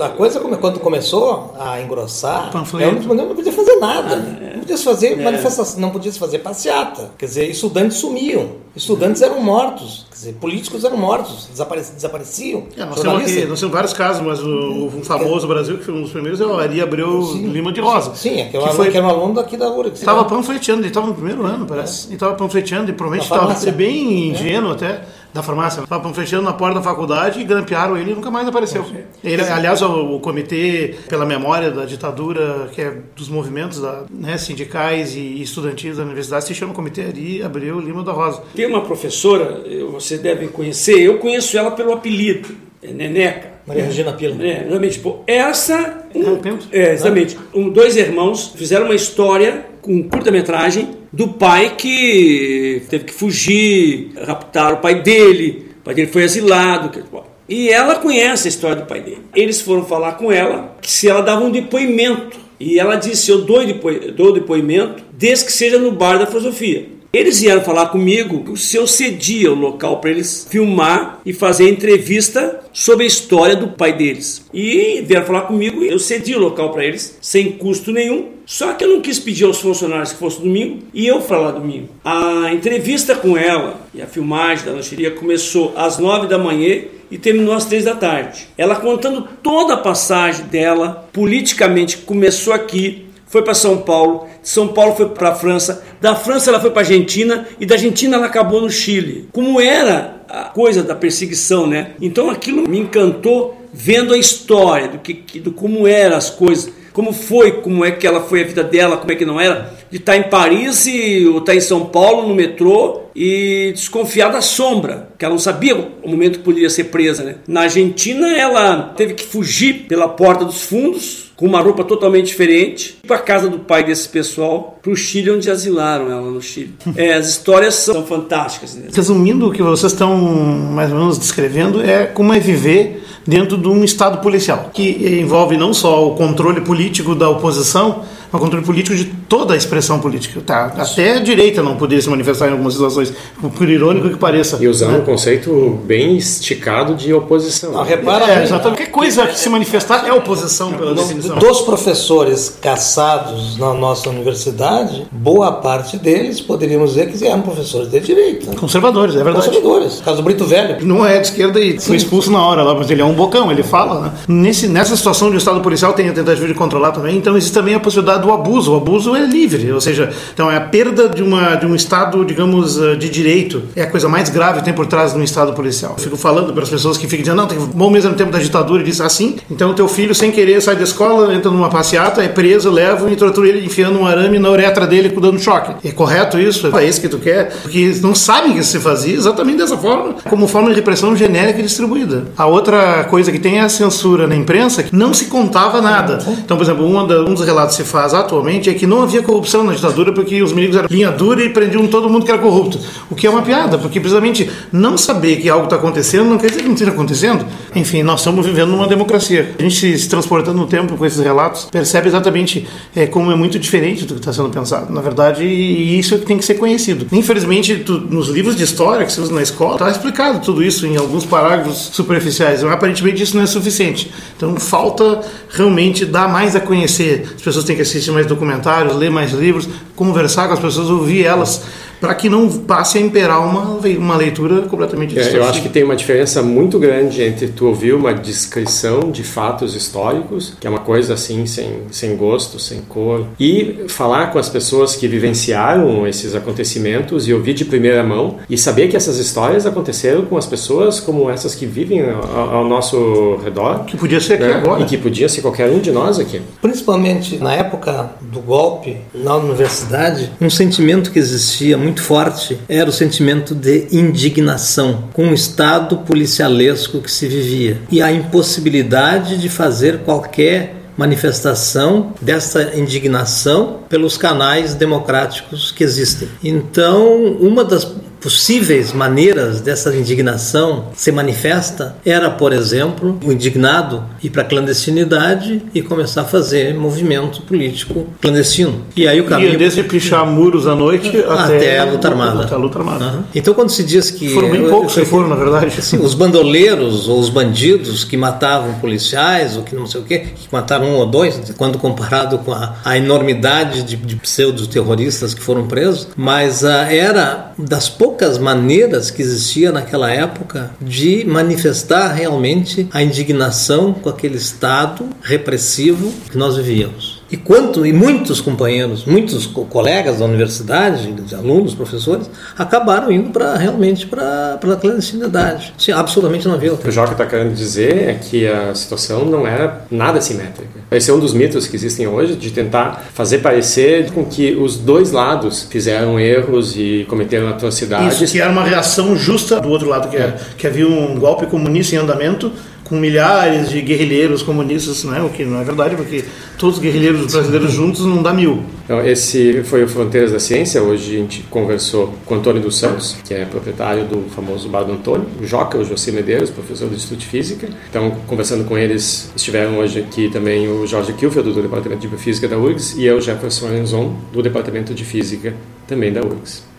A 0.00 0.08
coisa, 0.08 0.40
come- 0.40 0.56
quando 0.56 0.80
começou 0.80 1.54
a 1.58 1.80
engrossar, 1.80 2.50
Panfleto. 2.50 3.02
eu 3.08 3.14
não, 3.14 3.26
não 3.28 3.34
podia 3.34 3.52
fazer 3.52 3.76
nada. 3.76 4.14
Ah, 4.16 4.50
Não 4.54 4.60
podia 4.60 4.76
se 4.76 4.84
fazer 4.84 5.12
É. 5.18 5.24
manifestação, 5.24 5.80
não 5.80 5.90
podia 5.90 6.10
se 6.12 6.18
fazer 6.18 6.38
passeata. 6.40 7.10
Quer 7.18 7.26
dizer, 7.26 7.50
estudantes 7.50 7.96
sumiam. 7.98 8.60
Estudantes 8.76 9.20
eram 9.22 9.40
mortos. 9.42 10.06
Quer 10.10 10.14
dizer, 10.14 10.32
políticos 10.34 10.84
eram 10.84 10.96
mortos. 10.96 11.48
Desapare- 11.50 11.80
desapareciam. 11.80 12.64
É, 12.76 12.84
nós, 12.84 13.00
temos 13.00 13.22
aqui, 13.22 13.44
nós 13.46 13.58
temos 13.58 13.72
vários 13.74 13.92
casos, 13.92 14.22
mas 14.22 14.40
o, 14.40 14.86
o 14.86 15.00
famoso 15.02 15.46
Brasil, 15.48 15.78
que 15.78 15.84
foi 15.84 15.94
um 15.94 16.02
dos 16.02 16.12
primeiros, 16.12 16.40
é 16.40 16.46
o 16.46 16.58
Ari 16.58 16.80
Abreu 16.80 17.20
Lima 17.34 17.72
de 17.72 17.80
Rosa. 17.80 18.14
Sim, 18.14 18.34
aquele 18.34 18.48
que 18.50 18.56
aluno, 18.58 18.72
foi, 18.74 18.90
que 18.90 18.96
era 18.96 19.06
um 19.06 19.10
aluno 19.10 19.34
daqui 19.34 19.56
da 19.56 19.68
URGS. 19.70 19.98
Estava 20.00 20.24
panfleteando, 20.24 20.80
ele 20.82 20.88
estava 20.88 21.06
no 21.06 21.14
primeiro 21.14 21.44
ano, 21.44 21.66
parece. 21.66 22.06
Ele 22.08 22.14
estava 22.14 22.34
panfleteando 22.34 22.90
e 22.90 22.92
provavelmente 22.94 23.30
estava 23.32 23.72
bem 23.72 24.28
ingênuo 24.30 24.72
até, 24.72 25.02
da 25.32 25.42
farmácia. 25.42 25.80
Estava 25.80 26.02
panfleteando 26.02 26.44
na 26.44 26.52
porta 26.52 26.76
da 26.76 26.82
faculdade 26.82 27.40
e 27.40 27.44
grampearam 27.44 27.96
ele 27.96 28.12
e 28.12 28.14
nunca 28.14 28.30
mais 28.30 28.46
apareceu. 28.48 28.84
Ele, 29.22 29.42
aliás, 29.42 29.82
o, 29.82 30.16
o 30.16 30.20
Comitê 30.20 30.94
pela 31.08 31.24
Memória 31.24 31.70
da 31.70 31.84
Ditadura, 31.84 32.68
que 32.72 32.80
é 32.80 32.96
dos 33.14 33.28
movimentos 33.28 33.80
da, 33.80 34.04
né, 34.10 34.36
sindicais 34.38 35.14
e 35.14 35.40
estudantis 35.42 35.96
da 35.96 36.02
universidade, 36.02 36.44
se 36.46 36.54
chama 36.54 36.74
Comitê 36.74 37.02
Ari 37.02 37.42
Abreu 37.42 37.80
Lima 37.80 38.02
da 38.02 38.12
Rosa. 38.12 38.42
Tem 38.54 38.66
uma 38.66 38.82
professora, 38.82 39.62
vocês 39.92 40.20
devem 40.20 40.48
conhecer, 40.48 41.00
eu 41.00 41.18
conheço 41.18 41.56
ela 41.56 41.70
pelo 41.70 41.92
apelido, 41.92 42.48
é 42.82 42.92
Neneca. 42.92 43.50
Maria 43.66 43.84
Regina 43.84 44.12
Pila. 44.12 44.42
É, 44.42 44.62
exatamente. 44.62 44.94
Tipo, 44.94 45.22
essa. 45.26 46.04
Um, 46.14 46.40
é, 46.72 46.92
exatamente. 46.92 47.38
Um, 47.54 47.68
dois 47.68 47.96
irmãos 47.96 48.52
fizeram 48.56 48.86
uma 48.86 48.94
história 48.94 49.66
com 49.80 50.02
curta-metragem 50.08 50.99
do 51.12 51.28
pai 51.28 51.76
que 51.76 52.82
teve 52.88 53.04
que 53.04 53.12
fugir, 53.12 54.12
raptaram 54.26 54.76
o 54.76 54.80
pai 54.80 55.02
dele, 55.02 55.70
o 55.80 55.84
pai 55.84 55.94
dele 55.94 56.08
foi 56.08 56.24
asilado. 56.24 57.04
E 57.48 57.68
ela 57.68 57.96
conhece 57.96 58.46
a 58.46 58.50
história 58.50 58.76
do 58.76 58.86
pai 58.86 59.00
dele. 59.00 59.22
Eles 59.34 59.60
foram 59.60 59.84
falar 59.84 60.12
com 60.12 60.30
ela 60.30 60.76
que 60.80 60.90
se 60.90 61.08
ela 61.08 61.20
dava 61.20 61.44
um 61.44 61.50
depoimento. 61.50 62.38
E 62.60 62.78
ela 62.78 62.94
disse: 62.94 63.30
Eu 63.30 63.42
dou, 63.42 63.64
depo 63.66 63.90
dou 64.12 64.32
depoimento, 64.32 65.02
desde 65.12 65.46
que 65.46 65.52
seja 65.52 65.78
no 65.78 65.90
bar 65.90 66.18
da 66.18 66.26
filosofia. 66.26 66.86
Eles 67.12 67.40
vieram 67.40 67.60
falar 67.62 67.86
comigo 67.86 68.56
se 68.56 68.76
eu 68.76 68.86
cedia 68.86 69.50
o 69.50 69.56
local 69.56 69.98
para 69.98 70.10
eles 70.10 70.46
filmar 70.48 71.20
e 71.26 71.32
fazer 71.32 71.68
entrevista 71.68 72.60
sobre 72.72 73.02
a 73.02 73.08
história 73.08 73.56
do 73.56 73.66
pai 73.66 73.92
deles. 73.92 74.46
E 74.54 75.02
vieram 75.04 75.26
falar 75.26 75.42
comigo 75.42 75.82
e 75.82 75.88
eu 75.88 75.98
cedi 75.98 76.36
o 76.36 76.38
local 76.38 76.70
para 76.70 76.84
eles 76.84 77.18
sem 77.20 77.50
custo 77.50 77.90
nenhum. 77.90 78.28
Só 78.46 78.74
que 78.74 78.84
eu 78.84 78.88
não 78.88 79.00
quis 79.00 79.18
pedir 79.18 79.44
aos 79.44 79.58
funcionários 79.58 80.12
que 80.12 80.20
fosse 80.20 80.40
domingo 80.40 80.84
e 80.94 81.04
eu 81.04 81.20
falar 81.20 81.50
domingo. 81.50 81.88
A 82.04 82.52
entrevista 82.52 83.16
com 83.16 83.36
ela 83.36 83.80
e 83.92 84.00
a 84.00 84.06
filmagem 84.06 84.64
da 84.64 84.72
lancheria 84.72 85.10
começou 85.10 85.72
às 85.76 85.98
nove 85.98 86.28
da 86.28 86.38
manhã 86.38 86.82
e 87.10 87.18
terminou 87.18 87.54
às 87.54 87.64
três 87.64 87.84
da 87.84 87.96
tarde. 87.96 88.46
Ela 88.56 88.76
contando 88.76 89.26
toda 89.42 89.74
a 89.74 89.78
passagem 89.78 90.46
dela, 90.46 91.08
politicamente, 91.12 91.98
começou 91.98 92.52
aqui, 92.52 93.06
foi 93.30 93.42
para 93.42 93.54
São 93.54 93.78
Paulo, 93.78 94.26
de 94.42 94.48
São 94.48 94.68
Paulo 94.68 94.96
foi 94.96 95.08
para 95.08 95.30
a 95.30 95.34
França, 95.34 95.84
da 96.00 96.16
França 96.16 96.50
ela 96.50 96.60
foi 96.60 96.70
para 96.70 96.80
a 96.80 96.84
Argentina 96.84 97.46
e 97.60 97.64
da 97.64 97.76
Argentina 97.76 98.16
ela 98.16 98.26
acabou 98.26 98.60
no 98.60 98.68
Chile. 98.68 99.28
Como 99.32 99.60
era 99.60 100.22
a 100.28 100.44
coisa 100.44 100.82
da 100.82 100.96
perseguição, 100.96 101.64
né? 101.64 101.92
Então 102.00 102.28
aquilo 102.28 102.68
me 102.68 102.80
encantou 102.80 103.56
vendo 103.72 104.12
a 104.12 104.18
história 104.18 104.88
do 104.88 104.98
que, 104.98 105.38
do 105.38 105.52
como 105.52 105.86
eram 105.86 106.16
as 106.16 106.28
coisas, 106.28 106.72
como 106.92 107.12
foi, 107.12 107.52
como 107.62 107.84
é 107.84 107.92
que 107.92 108.04
ela 108.04 108.20
foi 108.20 108.42
a 108.42 108.46
vida 108.46 108.64
dela, 108.64 108.96
como 108.96 109.12
é 109.12 109.14
que 109.14 109.24
não 109.24 109.40
era, 109.40 109.72
de 109.88 109.98
estar 109.98 110.16
em 110.16 110.24
Paris 110.24 110.86
e 110.86 111.24
ou 111.24 111.38
estar 111.38 111.54
em 111.54 111.60
São 111.60 111.86
Paulo 111.86 112.26
no 112.26 112.34
metrô 112.34 113.02
e 113.14 113.70
desconfiar 113.72 114.32
da 114.32 114.40
sombra, 114.40 115.08
que 115.16 115.24
ela 115.24 115.34
não 115.34 115.38
sabia 115.38 115.76
o 115.76 116.08
momento 116.08 116.40
que 116.40 116.44
poderia 116.44 116.68
ser 116.68 116.84
presa, 116.84 117.22
né? 117.22 117.36
Na 117.46 117.62
Argentina 117.62 118.36
ela 118.36 118.92
teve 118.96 119.14
que 119.14 119.24
fugir 119.24 119.86
pela 119.86 120.08
porta 120.08 120.44
dos 120.44 120.62
fundos 120.62 121.29
com 121.40 121.46
uma 121.46 121.62
roupa 121.62 121.82
totalmente 121.82 122.26
diferente, 122.26 122.98
para 123.06 123.16
a 123.16 123.18
casa 123.18 123.48
do 123.48 123.60
pai 123.60 123.82
desse 123.82 124.06
pessoal, 124.06 124.78
para 124.82 124.92
o 124.92 124.94
Chile, 124.94 125.30
onde 125.30 125.50
asilaram 125.50 126.10
ela 126.10 126.30
no 126.30 126.42
Chile. 126.42 126.74
É, 126.94 127.14
as 127.14 127.30
histórias 127.30 127.76
são 127.76 128.04
fantásticas. 128.04 128.74
Né? 128.74 128.88
Resumindo, 128.92 129.48
o 129.48 129.50
que 129.50 129.62
vocês 129.62 129.90
estão 129.90 130.18
mais 130.18 130.92
ou 130.92 130.98
menos 130.98 131.18
descrevendo 131.18 131.82
é 131.82 132.04
como 132.04 132.34
é 132.34 132.38
viver 132.38 133.02
dentro 133.26 133.56
de 133.56 133.68
um 133.68 133.82
Estado 133.82 134.18
policial, 134.18 134.70
que 134.74 135.18
envolve 135.18 135.56
não 135.56 135.72
só 135.72 136.08
o 136.08 136.14
controle 136.14 136.60
político 136.60 137.14
da 137.14 137.30
oposição, 137.30 138.02
o 138.32 138.38
controle 138.38 138.64
político 138.64 138.96
de 138.96 139.04
toda 139.04 139.54
a 139.54 139.56
expressão 139.56 140.00
política. 140.00 140.40
Tá? 140.40 140.72
Até 140.76 141.16
a 141.16 141.20
direita 141.20 141.62
não 141.62 141.76
poderia 141.76 142.02
se 142.02 142.08
manifestar 142.08 142.48
em 142.48 142.52
algumas 142.52 142.74
situações, 142.74 143.12
por 143.56 143.68
irônico 143.68 144.08
que 144.08 144.16
pareça. 144.16 144.58
E 144.60 144.68
usando 144.68 144.92
né? 144.92 144.98
um 144.98 145.04
conceito 145.04 145.80
bem 145.84 146.16
esticado 146.16 146.94
de 146.94 147.12
oposição. 147.12 147.72
Não, 147.72 147.82
repara 147.82 148.24
É, 148.24 148.42
exatamente. 148.42 148.62
Qualquer 148.62 148.90
coisa 148.90 149.26
que 149.26 149.38
se 149.38 149.48
manifestar 149.48 150.06
é 150.06 150.12
oposição 150.12 150.72
pela 150.72 150.94
definição. 150.94 151.38
Dos 151.38 151.60
professores 151.62 152.58
caçados 152.60 153.58
na 153.58 153.74
nossa 153.74 154.08
universidade, 154.08 155.06
boa 155.10 155.52
parte 155.52 155.96
deles 155.96 156.40
poderíamos 156.40 156.90
dizer 156.90 157.10
que 157.10 157.26
eram 157.26 157.42
professores 157.42 157.90
de 157.90 158.00
direita. 158.00 158.54
Conservadores, 158.56 159.14
é 159.14 159.22
verdade. 159.22 159.46
Conservadores. 159.46 160.00
Caso 160.00 160.18
do 160.18 160.22
Brito 160.22 160.44
Velho. 160.44 160.84
Não 160.84 161.04
é 161.04 161.18
de 161.18 161.26
esquerda 161.26 161.60
e 161.60 161.78
foi 161.78 161.96
expulso 161.96 162.30
na 162.30 162.44
hora 162.44 162.62
lá, 162.62 162.74
mas 162.74 162.90
ele 162.90 163.00
é 163.00 163.04
um 163.04 163.14
bocão, 163.14 163.50
ele 163.50 163.62
fala, 163.62 164.00
né? 164.00 164.12
Nesse, 164.28 164.68
nessa 164.68 164.96
situação 164.96 165.30
de 165.30 165.36
Estado 165.36 165.60
policial 165.60 165.92
tem 165.92 166.08
a 166.08 166.12
tentativa 166.12 166.46
de 166.46 166.54
controlar 166.54 166.92
também, 166.92 167.16
então 167.16 167.36
existe 167.36 167.54
também 167.54 167.74
a 167.74 167.80
possibilidade 167.80 168.19
do 168.20 168.32
abuso. 168.32 168.72
O 168.72 168.76
abuso 168.76 169.14
é 169.16 169.24
livre, 169.26 169.72
ou 169.72 169.80
seja, 169.80 170.10
então 170.32 170.50
é 170.50 170.56
a 170.56 170.60
perda 170.60 171.08
de, 171.08 171.22
uma, 171.22 171.54
de 171.56 171.66
um 171.66 171.74
Estado, 171.74 172.24
digamos, 172.24 172.80
eh, 172.80 172.94
de 172.96 173.08
direito. 173.08 173.62
É 173.74 173.82
a 173.82 173.86
coisa 173.86 174.08
mais 174.08 174.28
grave 174.28 174.58
que 174.60 174.64
tem 174.64 174.74
por 174.74 174.86
trás 174.86 175.12
de 175.12 175.18
um 175.18 175.22
Estado 175.22 175.52
policial. 175.52 175.94
Eu 175.96 176.02
fico 176.02 176.16
falando 176.16 176.52
para 176.52 176.62
as 176.62 176.68
pessoas 176.68 176.96
que 176.96 177.06
ficam 177.06 177.22
dizendo, 177.22 177.36
não, 177.38 177.46
tem 177.46 177.58
bom 177.58 177.90
mesmo 177.90 178.14
tempo 178.14 178.30
da 178.30 178.38
ditadura, 178.38 178.82
e 178.82 178.84
diz 178.84 179.00
assim, 179.00 179.36
então 179.50 179.72
teu 179.74 179.88
filho 179.88 180.14
sem 180.14 180.30
querer 180.30 180.60
sai 180.60 180.76
da 180.76 180.82
escola, 180.84 181.34
entra 181.34 181.50
numa 181.50 181.68
passeata, 181.68 182.22
é 182.22 182.28
preso, 182.28 182.70
levam 182.70 183.08
e 183.10 183.16
tortura 183.16 183.48
ele 183.48 183.64
enfiando 183.64 183.98
um 183.98 184.06
arame 184.06 184.38
na 184.38 184.50
uretra 184.50 184.86
dele 184.86 185.08
dando 185.20 185.38
choque. 185.40 185.86
É 185.86 185.92
correto 185.92 186.38
isso? 186.38 186.76
É 186.76 186.84
isso 186.86 187.00
que 187.00 187.08
tu 187.08 187.18
quer? 187.18 187.50
Porque 187.62 187.78
eles 187.78 188.00
não 188.00 188.14
sabem 188.14 188.52
que 188.54 188.62
se 188.64 188.78
fazia 188.78 189.14
exatamente 189.14 189.58
dessa 189.58 189.76
forma, 189.76 190.14
como 190.28 190.46
forma 190.48 190.68
de 190.70 190.74
repressão 190.76 191.14
genérica 191.16 191.58
e 191.60 191.62
distribuída. 191.62 192.24
A 192.36 192.46
outra 192.46 193.04
coisa 193.04 193.30
que 193.32 193.38
tem 193.38 193.58
é 193.58 193.62
a 193.62 193.68
censura 193.68 194.26
na 194.26 194.34
imprensa, 194.36 194.82
que 194.82 194.94
não 194.94 195.12
se 195.14 195.26
contava 195.26 195.80
nada. 195.80 196.18
Então, 196.44 196.56
por 196.56 196.62
exemplo, 196.62 197.06
da- 197.06 197.20
um 197.20 197.34
dos 197.34 197.44
relatos 197.44 197.76
que 197.76 197.82
se 197.84 197.88
faz 197.88 198.09
atualmente 198.14 198.68
é 198.70 198.74
que 198.74 198.86
não 198.86 199.02
havia 199.02 199.22
corrupção 199.22 199.62
na 199.64 199.72
ditadura 199.72 200.12
porque 200.12 200.42
os 200.42 200.52
milicos 200.52 200.76
eram 200.76 200.88
linha 200.90 201.10
dura 201.10 201.42
e 201.44 201.50
prendiam 201.50 201.86
todo 201.86 202.08
mundo 202.08 202.24
que 202.24 202.30
era 202.30 202.40
corrupto. 202.40 202.78
O 203.10 203.14
que 203.14 203.26
é 203.26 203.30
uma 203.30 203.42
piada, 203.42 203.78
porque 203.78 203.98
precisamente 204.00 204.50
não 204.72 204.96
saber 204.98 205.36
que 205.36 205.48
algo 205.48 205.64
está 205.64 205.76
acontecendo 205.76 206.28
não 206.28 206.38
quer 206.38 206.48
dizer 206.48 206.60
que 206.62 206.66
não 206.66 206.74
esteja 206.74 206.90
acontecendo. 206.90 207.44
Enfim, 207.74 208.02
nós 208.02 208.20
estamos 208.20 208.44
vivendo 208.46 208.70
numa 208.70 208.86
democracia. 208.86 209.54
A 209.58 209.62
gente 209.62 209.98
se 209.98 210.08
transportando 210.08 210.58
no 210.58 210.66
tempo 210.66 210.96
com 210.96 211.06
esses 211.06 211.20
relatos 211.20 211.66
percebe 211.70 212.08
exatamente 212.08 212.66
é, 212.94 213.06
como 213.06 213.30
é 213.30 213.34
muito 213.36 213.58
diferente 213.58 214.04
do 214.04 214.14
que 214.14 214.20
está 214.20 214.32
sendo 214.32 214.48
pensado. 214.50 214.92
Na 214.92 215.00
verdade, 215.00 215.44
e 215.44 215.98
isso 215.98 216.14
é 216.14 216.18
que 216.18 216.26
tem 216.26 216.38
que 216.38 216.44
ser 216.44 216.54
conhecido. 216.54 217.06
Infelizmente, 217.12 217.76
tu- 217.76 218.00
nos 218.00 218.28
livros 218.28 218.56
de 218.56 218.64
história 218.64 219.04
que 219.06 219.12
se 219.12 219.20
usa 219.20 219.32
na 219.34 219.42
escola, 219.42 219.72
está 219.74 219.90
explicado 219.90 220.40
tudo 220.40 220.62
isso 220.62 220.86
em 220.86 220.96
alguns 220.96 221.24
parágrafos 221.24 221.90
superficiais. 221.92 222.62
Mas 222.62 222.72
aparentemente 222.72 223.22
isso 223.22 223.36
não 223.36 223.42
é 223.42 223.46
suficiente. 223.46 224.10
Então 224.36 224.56
falta 224.56 225.20
realmente 225.50 226.04
dar 226.04 226.28
mais 226.28 226.54
a 226.56 226.60
conhecer. 226.60 227.28
As 227.36 227.42
pessoas 227.42 227.64
têm 227.64 227.76
que 227.76 227.82
assistir 227.82 227.99
mais 228.08 228.26
documentários, 228.26 228.96
ler 228.96 229.10
mais 229.10 229.32
livros, 229.32 229.68
conversar 229.94 230.46
com 230.46 230.54
as 230.54 230.60
pessoas, 230.60 230.88
ouvir 230.88 231.24
elas, 231.24 231.62
para 232.00 232.14
que 232.14 232.28
não 232.28 232.48
passe 232.48 232.98
a 232.98 233.00
imperar 233.00 233.46
uma, 233.46 233.78
uma 233.98 234.16
leitura 234.16 234.62
completamente 234.62 235.16
É, 235.16 235.20
eu 235.20 235.22
distorcida. 235.24 235.50
acho 235.50 235.62
que 235.62 235.68
tem 235.68 235.84
uma 235.84 235.96
diferença 235.96 236.42
muito 236.42 236.78
grande 236.78 237.22
entre 237.22 237.48
tu 237.48 237.66
ouvir 237.66 237.92
uma 237.94 238.12
descrição 238.12 239.10
de 239.10 239.22
fatos 239.22 239.74
históricos, 239.74 240.54
que 240.58 240.66
é 240.66 240.70
uma 240.70 240.80
coisa 240.80 241.14
assim, 241.14 241.46
sem, 241.46 241.82
sem 241.90 242.16
gosto, 242.16 242.58
sem 242.58 242.80
cor, 242.82 243.26
e 243.38 243.84
falar 243.88 244.28
com 244.32 244.38
as 244.38 244.48
pessoas 244.48 244.96
que 244.96 245.06
vivenciaram 245.06 246.06
esses 246.06 246.34
acontecimentos 246.34 247.28
e 247.28 247.34
ouvir 247.34 247.54
de 247.54 247.64
primeira 247.64 248.02
mão 248.02 248.36
e 248.48 248.56
saber 248.56 248.88
que 248.88 248.96
essas 248.96 249.18
histórias 249.18 249.66
aconteceram 249.66 250.24
com 250.24 250.36
as 250.36 250.46
pessoas 250.46 251.00
como 251.00 251.28
essas 251.30 251.54
que 251.54 251.66
vivem 251.66 252.02
ao, 252.02 252.56
ao 252.56 252.68
nosso 252.68 253.36
redor. 253.44 253.84
Que 253.84 253.96
podia 253.96 254.20
ser 254.20 254.34
aqui 254.34 254.44
né? 254.44 254.54
agora. 254.54 254.82
E 254.82 254.86
que 254.86 254.96
podia 254.96 255.28
ser 255.28 255.42
qualquer 255.42 255.68
um 255.70 255.78
de 255.78 255.90
nós 255.90 256.18
aqui. 256.18 256.40
Principalmente 256.62 257.36
na 257.38 257.54
época 257.54 258.10
do 258.20 258.40
golpe 258.40 258.96
na 259.14 259.36
universidade, 259.36 260.30
um 260.40 260.50
sentimento 260.50 261.10
que 261.10 261.18
existia 261.18 261.76
muito 261.76 261.89
forte 261.98 262.58
era 262.68 262.88
o 262.88 262.92
sentimento 262.92 263.54
de 263.54 263.88
indignação 263.90 265.08
com 265.12 265.30
o 265.30 265.34
estado 265.34 265.98
policialesco 265.98 267.00
que 267.00 267.10
se 267.10 267.26
vivia 267.26 267.78
e 267.90 268.02
a 268.02 268.12
impossibilidade 268.12 269.38
de 269.38 269.48
fazer 269.48 270.00
qualquer 270.00 270.76
manifestação 270.96 272.12
dessa 272.20 272.76
indignação 272.76 273.80
pelos 273.88 274.18
canais 274.18 274.74
democráticos 274.74 275.72
que 275.72 275.82
existem. 275.82 276.28
Então, 276.44 277.38
uma 277.40 277.64
das 277.64 277.90
possíveis 278.20 278.92
maneiras 278.92 279.60
dessa 279.60 279.94
indignação 279.94 280.86
se 280.94 281.10
manifesta 281.10 281.96
era, 282.04 282.30
por 282.30 282.52
exemplo, 282.52 283.18
o 283.24 283.32
indignado 283.32 284.04
ir 284.22 284.30
para 284.30 284.42
a 284.42 284.44
clandestinidade 284.44 285.62
e 285.74 285.82
começar 285.82 286.22
a 286.22 286.24
fazer 286.24 286.74
movimento 286.74 287.42
político 287.42 288.06
clandestino. 288.20 288.82
E 288.96 289.08
aí 289.08 289.20
o 289.20 289.24
Ia 289.24 289.28
caminho 289.28 289.58
desde 289.58 289.82
pichar 289.82 290.26
muros 290.26 290.66
à 290.66 290.74
noite 290.74 291.08
até, 291.08 291.56
até 291.56 291.78
a 291.78 291.84
luta 291.84 292.08
armada. 292.08 292.44
Até 292.44 292.54
a 292.54 292.58
luta 292.58 292.78
armada. 292.78 293.04
Aham. 293.04 293.24
Então, 293.34 293.54
quando 293.54 293.70
se 293.70 293.82
diz 293.82 294.10
que 294.10 294.28
Foram 294.30 294.50
bem 294.50 294.68
poucos 294.68 294.94
que 294.94 295.04
foram, 295.04 295.28
na 295.28 295.36
verdade. 295.36 295.82
Sim, 295.82 295.98
os 295.98 296.14
bandoleiros 296.14 297.08
ou 297.08 297.18
os 297.18 297.28
bandidos 297.28 298.04
que 298.04 298.16
matavam 298.16 298.74
policiais 298.74 299.56
ou 299.56 299.62
que 299.62 299.74
não 299.74 299.86
sei 299.86 300.00
o 300.00 300.04
quê, 300.04 300.18
que 300.18 300.48
mataram 300.52 300.86
um 300.86 300.96
ou 300.96 301.06
dois, 301.06 301.40
quando 301.56 301.78
comparado 301.78 302.38
com 302.38 302.52
a, 302.52 302.76
a 302.84 302.96
enormidade 302.96 303.82
de, 303.82 303.96
de 303.96 304.16
pseudo-terroristas 304.16 305.32
que 305.32 305.42
foram 305.42 305.66
presos, 305.66 306.08
mas 306.16 306.64
ah, 306.64 306.92
era 306.92 307.52
das 307.58 307.88
poucas 307.88 308.09
maneiras 308.38 309.10
que 309.10 309.22
existia 309.22 309.72
naquela 309.72 310.10
época 310.10 310.70
de 310.80 311.24
manifestar 311.24 312.08
realmente 312.12 312.88
a 312.92 313.02
indignação 313.02 313.92
com 313.92 314.08
aquele 314.08 314.36
Estado 314.36 315.08
repressivo 315.22 316.12
que 316.30 316.38
nós 316.38 316.56
vivíamos. 316.56 317.19
E 317.32 317.36
quanto 317.36 317.86
e 317.86 317.92
muitos 317.92 318.40
companheiros, 318.40 319.04
muitos 319.04 319.46
co- 319.46 319.64
colegas 319.64 320.18
da 320.18 320.24
universidade, 320.24 321.12
de 321.12 321.34
alunos, 321.34 321.74
professores, 321.74 322.28
acabaram 322.58 323.10
indo 323.12 323.30
para 323.30 323.56
realmente 323.56 324.06
para 324.06 324.54
a 324.60 324.76
clandestinidade. 324.76 325.72
Sim, 325.78 325.92
absolutamente 325.92 326.48
não 326.48 326.54
havia 326.54 326.72
O 326.72 326.78
que 326.78 326.88
o 326.88 326.92
Joca 326.92 327.12
está 327.12 327.24
querendo 327.26 327.54
dizer 327.54 328.08
é 328.08 328.14
que 328.14 328.46
a 328.48 328.74
situação 328.74 329.24
não 329.24 329.46
era 329.46 329.84
nada 329.90 330.20
simétrica. 330.20 330.80
Esse 330.90 331.10
é 331.10 331.14
um 331.14 331.20
dos 331.20 331.32
mitos 331.32 331.68
que 331.68 331.76
existem 331.76 332.06
hoje, 332.08 332.34
de 332.34 332.50
tentar 332.50 333.04
fazer 333.14 333.38
parecer 333.38 334.10
com 334.10 334.24
que 334.24 334.56
os 334.56 334.76
dois 334.76 335.12
lados 335.12 335.62
fizeram 335.70 336.18
erros 336.18 336.74
e 336.76 337.06
cometeram 337.08 337.48
atrocidades. 337.48 338.20
Isso, 338.20 338.32
que 338.32 338.40
era 338.40 338.50
uma 338.50 338.64
reação 338.64 339.16
justa 339.16 339.60
do 339.60 339.68
outro 339.68 339.88
lado, 339.88 340.08
que, 340.08 340.16
é, 340.16 340.36
que 340.58 340.66
havia 340.66 340.88
um 340.88 341.16
golpe 341.18 341.46
comunista 341.46 341.94
em 341.94 341.98
andamento 341.98 342.50
com 342.90 342.96
milhares 342.96 343.70
de 343.70 343.80
guerrilheiros 343.80 344.42
comunistas, 344.42 345.04
né? 345.04 345.22
o 345.22 345.28
que 345.28 345.44
não 345.44 345.60
é 345.60 345.64
verdade, 345.64 345.94
porque 345.94 346.24
todos 346.58 346.76
os 346.76 346.82
guerrilheiros 346.82 347.32
brasileiros 347.32 347.72
juntos 347.72 348.04
não 348.04 348.20
dá 348.20 348.34
mil. 348.34 348.64
Então, 348.84 349.06
esse 349.06 349.62
foi 349.62 349.84
o 349.84 349.88
Fronteiras 349.88 350.32
da 350.32 350.40
Ciência. 350.40 350.82
Hoje 350.82 351.14
a 351.14 351.18
gente 351.20 351.42
conversou 351.44 352.12
com 352.26 352.34
Antônio 352.34 352.60
dos 352.60 352.76
Santos, 352.76 353.16
que 353.24 353.32
é 353.32 353.44
proprietário 353.44 354.06
do 354.06 354.28
famoso 354.30 354.68
Bar 354.68 354.82
do 354.82 354.92
Antônio, 354.92 355.24
o 355.40 355.46
Joca, 355.46 355.78
o 355.78 355.84
José 355.84 356.10
Medeiros, 356.10 356.50
professor 356.50 356.88
do 356.88 356.96
Instituto 356.96 357.20
de 357.20 357.26
Física. 357.26 357.68
Então, 357.88 358.10
conversando 358.26 358.64
com 358.64 358.76
eles, 358.76 359.30
estiveram 359.36 359.78
hoje 359.78 360.00
aqui 360.00 360.28
também 360.28 360.66
o 360.66 360.84
Jorge 360.84 361.12
Kilfeld, 361.12 361.52
do 361.52 361.62
Departamento 361.62 362.00
de 362.00 362.08
Biofísica 362.08 362.48
da 362.48 362.58
URGS, 362.58 362.96
e 362.98 363.06
eu, 363.06 363.20
Jefferson 363.20 363.68
Arenzon, 363.68 364.16
do 364.32 364.42
Departamento 364.42 364.92
de 364.92 365.04
Física, 365.04 365.54
também 365.86 366.12
da 366.12 366.22
URGS. 366.22 366.69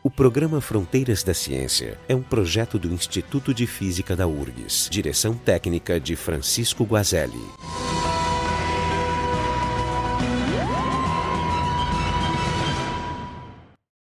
O 0.00 0.08
programa 0.08 0.60
Fronteiras 0.60 1.24
da 1.24 1.34
Ciência 1.34 1.98
é 2.08 2.14
um 2.14 2.22
projeto 2.22 2.78
do 2.78 2.92
Instituto 2.92 3.52
de 3.52 3.66
Física 3.66 4.14
da 4.14 4.28
URGS, 4.28 4.88
direção 4.88 5.34
técnica 5.34 5.98
de 5.98 6.14
Francisco 6.14 6.84
Guazelli. 6.84 7.42